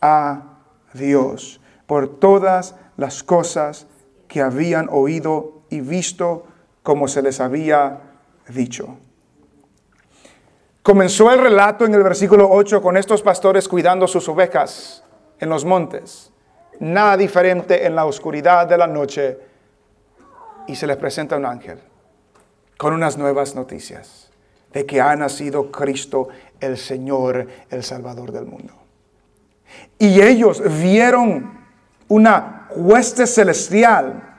a 0.00 0.58
Dios 0.92 1.60
por 1.86 2.18
todas 2.18 2.74
las 2.96 3.22
cosas 3.22 3.86
que 4.26 4.40
habían 4.40 4.88
oído 4.90 5.62
y 5.70 5.80
visto 5.80 6.44
como 6.82 7.06
se 7.06 7.22
les 7.22 7.38
había 7.38 8.00
dicho. 8.48 8.98
Comenzó 10.82 11.30
el 11.30 11.40
relato 11.40 11.84
en 11.84 11.94
el 11.94 12.02
versículo 12.02 12.48
8 12.50 12.82
con 12.82 12.96
estos 12.96 13.22
pastores 13.22 13.68
cuidando 13.68 14.08
sus 14.08 14.28
ovejas 14.28 15.04
en 15.38 15.50
los 15.50 15.64
montes. 15.64 16.32
Nada 16.80 17.16
diferente 17.16 17.86
en 17.86 17.94
la 17.94 18.06
oscuridad 18.06 18.66
de 18.66 18.76
la 18.76 18.88
noche. 18.88 19.38
Y 20.66 20.74
se 20.74 20.88
les 20.88 20.96
presenta 20.96 21.36
un 21.36 21.46
ángel 21.46 21.78
con 22.76 22.92
unas 22.92 23.16
nuevas 23.16 23.54
noticias 23.54 24.29
de 24.72 24.86
que 24.86 25.00
ha 25.00 25.14
nacido 25.16 25.70
Cristo 25.70 26.28
el 26.60 26.76
Señor, 26.78 27.46
el 27.70 27.82
Salvador 27.82 28.32
del 28.32 28.46
mundo. 28.46 28.74
Y 29.98 30.20
ellos 30.20 30.62
vieron 30.80 31.60
una 32.08 32.68
hueste 32.74 33.26
celestial 33.26 34.30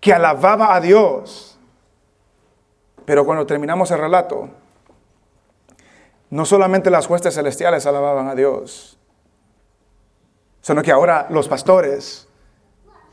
que 0.00 0.12
alababa 0.12 0.74
a 0.74 0.80
Dios. 0.80 1.58
Pero 3.04 3.24
cuando 3.24 3.46
terminamos 3.46 3.90
el 3.90 3.98
relato, 3.98 4.48
no 6.30 6.44
solamente 6.44 6.90
las 6.90 7.08
huestes 7.08 7.34
celestiales 7.34 7.86
alababan 7.86 8.28
a 8.28 8.34
Dios, 8.34 8.98
sino 10.60 10.82
que 10.82 10.92
ahora 10.92 11.26
los 11.30 11.48
pastores 11.48 12.28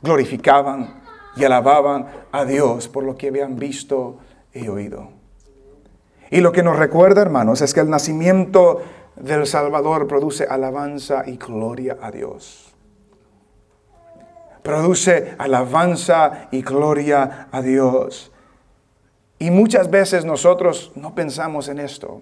glorificaban 0.01 1.03
y 1.35 1.43
alababan 1.43 2.07
a 2.31 2.45
Dios 2.45 2.87
por 2.87 3.03
lo 3.03 3.17
que 3.17 3.29
habían 3.29 3.57
visto 3.57 4.17
y 4.53 4.67
oído. 4.67 5.16
Y 6.29 6.41
lo 6.41 6.51
que 6.51 6.63
nos 6.63 6.77
recuerda, 6.77 7.21
hermanos, 7.21 7.61
es 7.61 7.73
que 7.73 7.79
el 7.79 7.89
nacimiento 7.89 8.81
del 9.15 9.47
Salvador 9.47 10.07
produce 10.07 10.45
alabanza 10.45 11.23
y 11.25 11.37
gloria 11.37 11.97
a 12.01 12.11
Dios. 12.11 12.73
Produce 14.61 15.35
alabanza 15.37 16.49
y 16.51 16.61
gloria 16.61 17.47
a 17.51 17.61
Dios. 17.61 18.31
Y 19.39 19.51
muchas 19.51 19.89
veces 19.89 20.25
nosotros 20.25 20.91
no 20.95 21.15
pensamos 21.15 21.69
en 21.69 21.79
esto. 21.79 22.21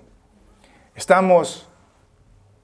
Estamos 0.93 1.69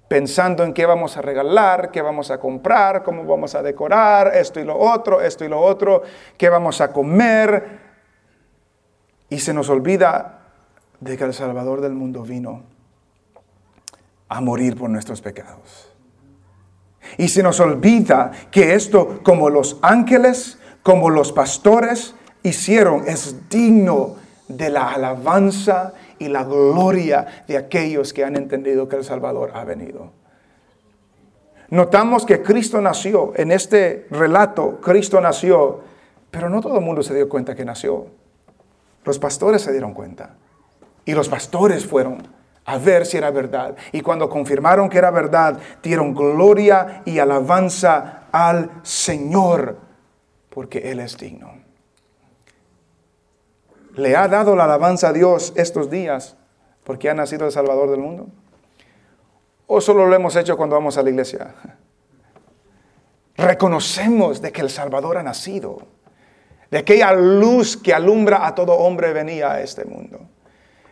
pensando 0.07 0.63
en 0.63 0.73
qué 0.73 0.85
vamos 0.85 1.15
a 1.15 1.21
regalar, 1.21 1.89
qué 1.89 2.01
vamos 2.01 2.31
a 2.31 2.39
comprar, 2.39 3.01
cómo 3.01 3.23
vamos 3.23 3.55
a 3.55 3.63
decorar, 3.63 4.35
esto 4.35 4.59
y 4.59 4.65
lo 4.65 4.77
otro, 4.77 5.21
esto 5.21 5.45
y 5.45 5.47
lo 5.47 5.59
otro, 5.59 6.03
qué 6.37 6.49
vamos 6.49 6.81
a 6.81 6.91
comer. 6.91 7.79
Y 9.29 9.39
se 9.39 9.53
nos 9.53 9.69
olvida 9.69 10.40
de 11.01 11.17
que 11.17 11.25
el 11.25 11.33
Salvador 11.33 11.81
del 11.81 11.93
mundo 11.93 12.23
vino 12.23 12.63
a 14.29 14.39
morir 14.39 14.77
por 14.77 14.89
nuestros 14.89 15.21
pecados. 15.21 15.89
Y 17.17 17.27
se 17.27 17.43
nos 17.43 17.59
olvida 17.59 18.31
que 18.49 18.75
esto, 18.75 19.19
como 19.23 19.49
los 19.49 19.77
ángeles, 19.81 20.57
como 20.83 21.09
los 21.09 21.33
pastores 21.33 22.15
hicieron, 22.43 23.07
es 23.07 23.49
digno 23.49 24.15
de 24.47 24.69
la 24.69 24.93
alabanza 24.93 25.93
y 26.19 26.27
la 26.27 26.43
gloria 26.43 27.43
de 27.47 27.57
aquellos 27.57 28.13
que 28.13 28.23
han 28.23 28.35
entendido 28.35 28.87
que 28.87 28.95
el 28.95 29.03
Salvador 29.03 29.51
ha 29.55 29.65
venido. 29.65 30.13
Notamos 31.69 32.25
que 32.25 32.41
Cristo 32.41 32.79
nació, 32.81 33.33
en 33.35 33.51
este 33.51 34.05
relato, 34.11 34.79
Cristo 34.81 35.19
nació, 35.19 35.79
pero 36.29 36.49
no 36.49 36.61
todo 36.61 36.77
el 36.77 36.85
mundo 36.85 37.01
se 37.01 37.15
dio 37.15 37.27
cuenta 37.27 37.55
que 37.55 37.65
nació. 37.65 38.07
Los 39.03 39.19
pastores 39.19 39.61
se 39.61 39.71
dieron 39.71 39.93
cuenta. 39.93 40.35
Y 41.05 41.13
los 41.13 41.29
pastores 41.29 41.85
fueron 41.85 42.27
a 42.65 42.77
ver 42.77 43.05
si 43.05 43.17
era 43.17 43.31
verdad. 43.31 43.75
Y 43.91 44.01
cuando 44.01 44.29
confirmaron 44.29 44.89
que 44.89 44.97
era 44.97 45.11
verdad, 45.11 45.57
dieron 45.81 46.13
gloria 46.13 47.01
y 47.05 47.19
alabanza 47.19 48.23
al 48.31 48.71
Señor, 48.83 49.77
porque 50.49 50.91
Él 50.91 50.99
es 50.99 51.17
digno 51.17 51.61
le 53.95 54.15
ha 54.15 54.27
dado 54.27 54.55
la 54.55 54.65
alabanza 54.65 55.09
a 55.09 55.13
Dios 55.13 55.53
estos 55.55 55.89
días 55.89 56.35
porque 56.83 57.09
ha 57.09 57.13
nacido 57.13 57.45
el 57.45 57.51
Salvador 57.51 57.89
del 57.89 57.99
mundo? 57.99 58.27
¿O 59.67 59.79
solo 59.81 60.05
lo 60.05 60.15
hemos 60.15 60.35
hecho 60.35 60.57
cuando 60.57 60.75
vamos 60.75 60.97
a 60.97 61.03
la 61.03 61.09
iglesia? 61.09 61.53
Reconocemos 63.37 64.41
de 64.41 64.51
que 64.51 64.61
el 64.61 64.69
Salvador 64.69 65.17
ha 65.17 65.23
nacido, 65.23 65.87
de 66.69 66.79
aquella 66.79 67.13
luz 67.13 67.77
que 67.77 67.93
alumbra 67.93 68.45
a 68.45 68.55
todo 68.55 68.73
hombre 68.73 69.13
venía 69.13 69.53
a 69.53 69.61
este 69.61 69.85
mundo. 69.85 70.19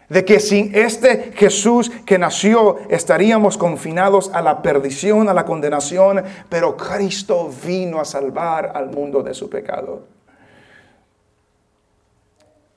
De 0.09 0.25
que 0.25 0.39
sin 0.39 0.75
este 0.75 1.31
Jesús 1.35 1.91
que 2.05 2.17
nació 2.17 2.77
estaríamos 2.89 3.57
confinados 3.57 4.31
a 4.33 4.41
la 4.41 4.61
perdición, 4.61 5.29
a 5.29 5.33
la 5.33 5.45
condenación, 5.45 6.23
pero 6.49 6.75
Cristo 6.75 7.51
vino 7.63 7.99
a 7.99 8.05
salvar 8.05 8.71
al 8.75 8.89
mundo 8.89 9.21
de 9.21 9.35
su 9.35 9.49
pecado. 9.49 10.07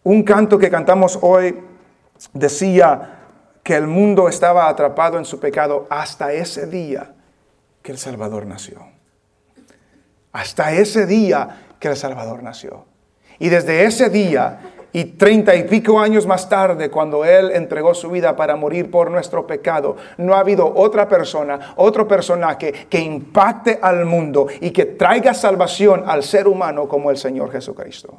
Un 0.04 0.22
canto 0.24 0.58
que 0.58 0.70
cantamos 0.70 1.18
hoy 1.22 1.58
decía 2.32 3.20
que 3.62 3.76
el 3.76 3.86
mundo 3.86 4.28
estaba 4.28 4.68
atrapado 4.68 5.16
en 5.18 5.24
su 5.24 5.38
pecado 5.38 5.86
hasta 5.88 6.32
ese 6.32 6.66
día 6.66 7.14
que 7.82 7.92
el 7.92 7.98
Salvador 7.98 8.46
nació. 8.46 8.86
Hasta 10.32 10.72
ese 10.72 11.06
día 11.06 11.66
que 11.78 11.88
el 11.88 11.96
Salvador 11.96 12.42
nació. 12.42 12.86
Y 13.38 13.48
desde 13.48 13.84
ese 13.84 14.08
día 14.08 14.71
y 14.92 15.04
treinta 15.04 15.54
y 15.54 15.64
pico 15.64 15.98
años 15.98 16.26
más 16.26 16.48
tarde, 16.48 16.90
cuando 16.90 17.24
Él 17.24 17.50
entregó 17.52 17.94
su 17.94 18.10
vida 18.10 18.36
para 18.36 18.56
morir 18.56 18.90
por 18.90 19.10
nuestro 19.10 19.46
pecado, 19.46 19.96
no 20.18 20.34
ha 20.34 20.40
habido 20.40 20.70
otra 20.74 21.08
persona, 21.08 21.74
otro 21.76 22.06
personaje 22.06 22.72
que 22.88 23.00
impacte 23.00 23.78
al 23.80 24.04
mundo 24.04 24.46
y 24.60 24.70
que 24.70 24.84
traiga 24.84 25.32
salvación 25.34 26.04
al 26.06 26.22
ser 26.22 26.46
humano 26.46 26.88
como 26.88 27.10
el 27.10 27.16
Señor 27.16 27.50
Jesucristo. 27.50 28.16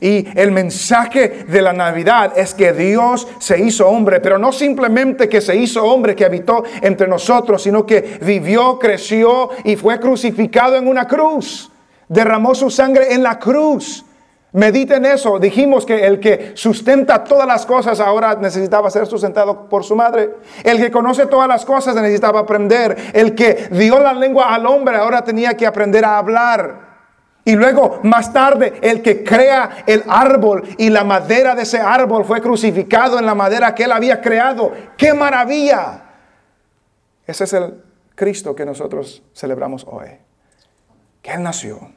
Y 0.00 0.26
el 0.38 0.50
mensaje 0.50 1.46
de 1.48 1.62
la 1.62 1.72
Navidad 1.72 2.36
es 2.36 2.52
que 2.52 2.72
Dios 2.72 3.26
se 3.38 3.60
hizo 3.60 3.88
hombre, 3.88 4.20
pero 4.20 4.38
no 4.38 4.52
simplemente 4.52 5.28
que 5.28 5.40
se 5.40 5.56
hizo 5.56 5.84
hombre, 5.84 6.14
que 6.14 6.24
habitó 6.24 6.64
entre 6.82 7.08
nosotros, 7.08 7.62
sino 7.62 7.86
que 7.86 8.18
vivió, 8.20 8.78
creció 8.78 9.50
y 9.64 9.76
fue 9.76 9.98
crucificado 10.00 10.76
en 10.76 10.88
una 10.88 11.06
cruz. 11.06 11.70
Derramó 12.08 12.54
su 12.54 12.70
sangre 12.70 13.14
en 13.14 13.22
la 13.22 13.38
cruz. 13.38 14.04
Mediten 14.54 15.04
eso. 15.04 15.40
Dijimos 15.40 15.84
que 15.84 16.06
el 16.06 16.20
que 16.20 16.52
sustenta 16.54 17.24
todas 17.24 17.46
las 17.46 17.66
cosas 17.66 17.98
ahora 17.98 18.36
necesitaba 18.36 18.88
ser 18.88 19.06
sustentado 19.06 19.68
por 19.68 19.82
su 19.82 19.96
madre. 19.96 20.36
El 20.62 20.78
que 20.78 20.92
conoce 20.92 21.26
todas 21.26 21.48
las 21.48 21.64
cosas 21.64 21.96
necesitaba 21.96 22.40
aprender. 22.40 23.10
El 23.12 23.34
que 23.34 23.68
dio 23.72 23.98
la 23.98 24.12
lengua 24.12 24.54
al 24.54 24.64
hombre 24.66 24.96
ahora 24.96 25.24
tenía 25.24 25.56
que 25.56 25.66
aprender 25.66 26.04
a 26.04 26.18
hablar. 26.18 26.94
Y 27.44 27.56
luego, 27.56 27.98
más 28.04 28.32
tarde, 28.32 28.74
el 28.80 29.02
que 29.02 29.24
crea 29.24 29.84
el 29.86 30.04
árbol 30.08 30.62
y 30.78 30.88
la 30.88 31.02
madera 31.02 31.56
de 31.56 31.62
ese 31.62 31.80
árbol 31.80 32.24
fue 32.24 32.40
crucificado 32.40 33.18
en 33.18 33.26
la 33.26 33.34
madera 33.34 33.74
que 33.74 33.82
él 33.82 33.92
había 33.92 34.20
creado. 34.20 34.72
¡Qué 34.96 35.12
maravilla! 35.12 36.04
Ese 37.26 37.42
es 37.42 37.52
el 37.54 37.82
Cristo 38.14 38.54
que 38.54 38.64
nosotros 38.64 39.20
celebramos 39.34 39.84
hoy. 39.90 40.10
Que 41.20 41.32
Él 41.32 41.42
nació. 41.42 41.90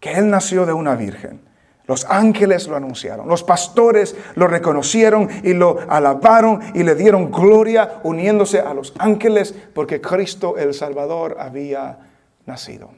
Que 0.00 0.12
Él 0.12 0.30
nació 0.30 0.66
de 0.66 0.72
una 0.72 0.94
virgen. 0.94 1.40
Los 1.86 2.04
ángeles 2.06 2.66
lo 2.66 2.74
anunciaron, 2.74 3.28
los 3.28 3.44
pastores 3.44 4.16
lo 4.34 4.48
reconocieron 4.48 5.28
y 5.44 5.52
lo 5.52 5.78
alabaron 5.88 6.60
y 6.74 6.82
le 6.82 6.96
dieron 6.96 7.30
gloria 7.30 8.00
uniéndose 8.02 8.58
a 8.58 8.74
los 8.74 8.92
ángeles 8.98 9.54
porque 9.72 10.00
Cristo 10.00 10.56
el 10.56 10.74
Salvador 10.74 11.36
había 11.38 11.98
nacido. 12.44 12.90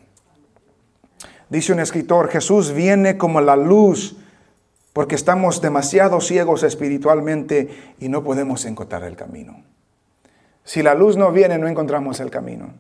Dice 1.50 1.72
un 1.72 1.80
escritor, 1.80 2.28
Jesús 2.28 2.72
viene 2.72 3.18
como 3.18 3.42
la 3.42 3.56
luz 3.56 4.16
porque 4.94 5.14
estamos 5.14 5.60
demasiado 5.60 6.20
ciegos 6.20 6.62
espiritualmente 6.62 7.94
y 8.00 8.08
no 8.08 8.24
podemos 8.24 8.64
encontrar 8.64 9.04
el 9.04 9.16
camino. 9.16 9.62
Si 10.64 10.82
la 10.82 10.94
luz 10.94 11.16
no 11.16 11.30
viene, 11.30 11.58
no 11.58 11.68
encontramos 11.68 12.20
el 12.20 12.30
camino. 12.30 12.74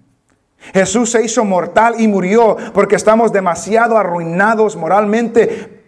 Jesús 0.58 1.10
se 1.10 1.24
hizo 1.24 1.44
mortal 1.44 1.94
y 1.98 2.08
murió 2.08 2.56
porque 2.74 2.96
estamos 2.96 3.32
demasiado 3.32 3.96
arruinados 3.96 4.76
moralmente 4.76 5.82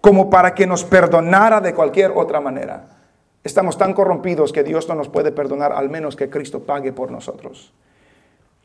como 0.00 0.30
para 0.30 0.54
que 0.54 0.66
nos 0.66 0.84
perdonara 0.84 1.60
de 1.60 1.74
cualquier 1.74 2.12
otra 2.14 2.40
manera. 2.40 2.98
Estamos 3.42 3.78
tan 3.78 3.94
corrompidos 3.94 4.52
que 4.52 4.62
Dios 4.62 4.88
no 4.88 4.94
nos 4.94 5.08
puede 5.08 5.32
perdonar 5.32 5.72
al 5.72 5.88
menos 5.88 6.16
que 6.16 6.28
Cristo 6.28 6.60
pague 6.60 6.92
por 6.92 7.10
nosotros. 7.10 7.72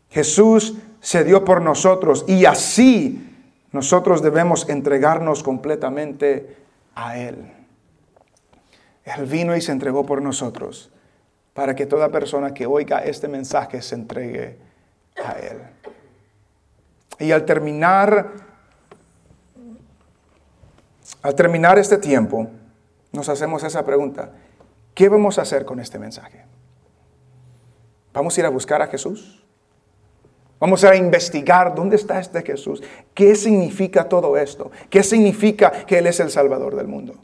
Jesús 0.10 0.76
se 1.00 1.24
dio 1.24 1.44
por 1.44 1.62
nosotros 1.62 2.26
y 2.28 2.46
así 2.46 3.32
nosotros 3.72 4.22
debemos 4.22 4.70
entregarnos 4.70 5.44
completamente 5.44 6.58
a 6.94 7.18
Él. 7.18 7.52
Él 9.04 9.26
vino 9.26 9.56
y 9.56 9.62
se 9.62 9.72
entregó 9.72 10.06
por 10.06 10.22
nosotros 10.22 10.92
para 11.54 11.76
que 11.76 11.86
toda 11.86 12.10
persona 12.10 12.54
que 12.54 12.66
oiga 12.66 13.00
este 13.00 13.28
mensaje 13.28 13.82
se 13.82 13.96
entregue 13.96 14.58
a 15.24 15.34
Él. 15.40 15.62
Y 17.20 17.32
al 17.32 17.46
terminar, 17.46 18.32
al 21.22 21.36
terminar 21.36 21.80
este 21.80 21.98
tiempo, 21.98 22.48
nos 23.12 23.30
hacemos 23.30 23.64
esa 23.64 23.86
pregunta. 23.86 24.32
¿Qué 24.94 25.10
vamos 25.10 25.40
a 25.40 25.44
hacer 25.44 25.66
con 25.66 25.80
este 25.80 26.00
mensaje? 26.00 26.46
¿Vamos 28.14 28.38
a 28.38 28.40
ir 28.40 28.46
a 28.46 28.50
buscar 28.50 28.82
a 28.82 28.88
Jesús? 28.88 29.44
Vamos 30.60 30.84
a 30.84 30.96
investigar 30.96 31.76
dónde 31.76 31.98
está 31.98 32.20
este 32.20 32.42
Jesús. 32.42 32.82
¿Qué 33.14 33.36
significa 33.36 34.08
todo 34.08 34.38
esto? 34.38 34.72
¿Qué 34.90 35.04
significa 35.04 35.72
que 35.86 35.98
Él 35.98 36.08
es 36.08 36.20
el 36.20 36.32
Salvador 36.32 36.76
del 36.76 36.88
mundo? 36.88 37.16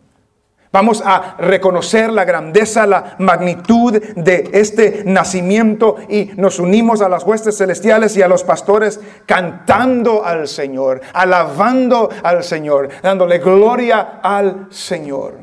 Vamos 0.72 1.04
a 1.06 1.36
reconocer 1.38 2.14
la 2.14 2.24
grandeza, 2.24 2.88
la 2.88 3.16
magnitud 3.20 4.02
de 4.16 4.50
este 4.54 5.04
nacimiento 5.06 5.98
y 6.08 6.32
nos 6.38 6.60
unimos 6.60 7.02
a 7.02 7.10
las 7.10 7.26
huestes 7.26 7.58
celestiales 7.58 8.16
y 8.16 8.22
a 8.22 8.30
los 8.30 8.46
pastores 8.46 9.02
cantando 9.26 10.24
al 10.24 10.48
Señor, 10.48 11.02
alabando 11.14 12.10
al 12.24 12.46
Señor, 12.46 12.88
dándole 13.04 13.40
gloria 13.40 14.20
al 14.24 14.68
Señor. 14.70 15.40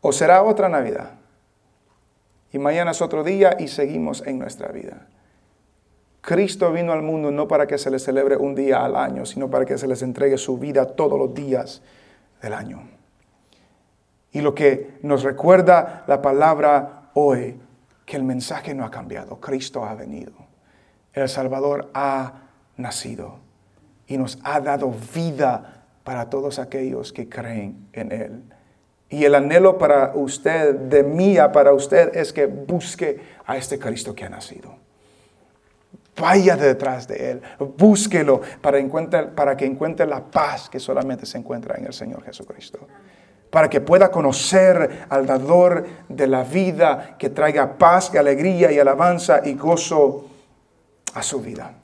O 0.00 0.12
será 0.12 0.44
otra 0.44 0.70
Navidad. 0.70 1.10
Y 2.52 2.58
mañana 2.58 2.92
es 2.92 3.02
otro 3.02 3.22
día 3.22 3.56
y 3.58 3.68
seguimos 3.68 4.26
en 4.26 4.38
nuestra 4.38 4.68
vida. 4.68 5.08
Cristo 6.22 6.72
vino 6.72 6.92
al 6.92 7.02
mundo 7.02 7.30
no 7.30 7.46
para 7.46 7.66
que 7.66 7.76
se 7.76 7.90
le 7.90 7.98
celebre 7.98 8.36
un 8.36 8.54
día 8.54 8.82
al 8.82 8.96
año, 8.96 9.26
sino 9.26 9.50
para 9.50 9.66
que 9.66 9.76
se 9.76 9.86
les 9.86 10.00
entregue 10.00 10.38
su 10.38 10.56
vida 10.56 10.86
todos 10.86 11.18
los 11.18 11.34
días 11.34 11.82
del 12.40 12.54
año. 12.54 12.99
Y 14.32 14.40
lo 14.40 14.54
que 14.54 14.98
nos 15.02 15.22
recuerda 15.22 16.04
la 16.06 16.22
palabra 16.22 17.10
hoy, 17.14 17.58
que 18.06 18.16
el 18.16 18.22
mensaje 18.24 18.74
no 18.74 18.84
ha 18.84 18.90
cambiado, 18.90 19.40
Cristo 19.40 19.84
ha 19.84 19.94
venido, 19.94 20.32
el 21.12 21.28
Salvador 21.28 21.90
ha 21.94 22.42
nacido 22.76 23.38
y 24.06 24.18
nos 24.18 24.38
ha 24.42 24.60
dado 24.60 24.92
vida 25.14 25.84
para 26.04 26.30
todos 26.30 26.58
aquellos 26.58 27.12
que 27.12 27.28
creen 27.28 27.88
en 27.92 28.12
Él. 28.12 28.42
Y 29.08 29.24
el 29.24 29.34
anhelo 29.34 29.76
para 29.78 30.12
usted, 30.14 30.74
de 30.74 31.02
mía 31.02 31.50
para 31.50 31.72
usted, 31.72 32.16
es 32.16 32.32
que 32.32 32.46
busque 32.46 33.20
a 33.44 33.56
este 33.56 33.78
Cristo 33.78 34.14
que 34.14 34.24
ha 34.24 34.28
nacido. 34.28 34.76
Vaya 36.16 36.56
detrás 36.56 37.08
de 37.08 37.32
Él, 37.32 37.42
búsquelo 37.58 38.40
para, 38.60 38.78
para 39.34 39.56
que 39.56 39.64
encuentre 39.64 40.06
la 40.06 40.22
paz 40.22 40.68
que 40.68 40.78
solamente 40.78 41.26
se 41.26 41.38
encuentra 41.38 41.76
en 41.76 41.86
el 41.86 41.92
Señor 41.92 42.22
Jesucristo 42.22 42.86
para 43.50 43.68
que 43.68 43.80
pueda 43.80 44.10
conocer 44.10 45.06
al 45.08 45.26
dador 45.26 45.86
de 46.08 46.26
la 46.26 46.44
vida 46.44 47.16
que 47.18 47.30
traiga 47.30 47.76
paz 47.76 48.10
y 48.14 48.16
alegría 48.16 48.70
y 48.70 48.78
alabanza 48.78 49.40
y 49.44 49.54
gozo 49.54 50.26
a 51.14 51.22
su 51.22 51.40
vida. 51.40 51.79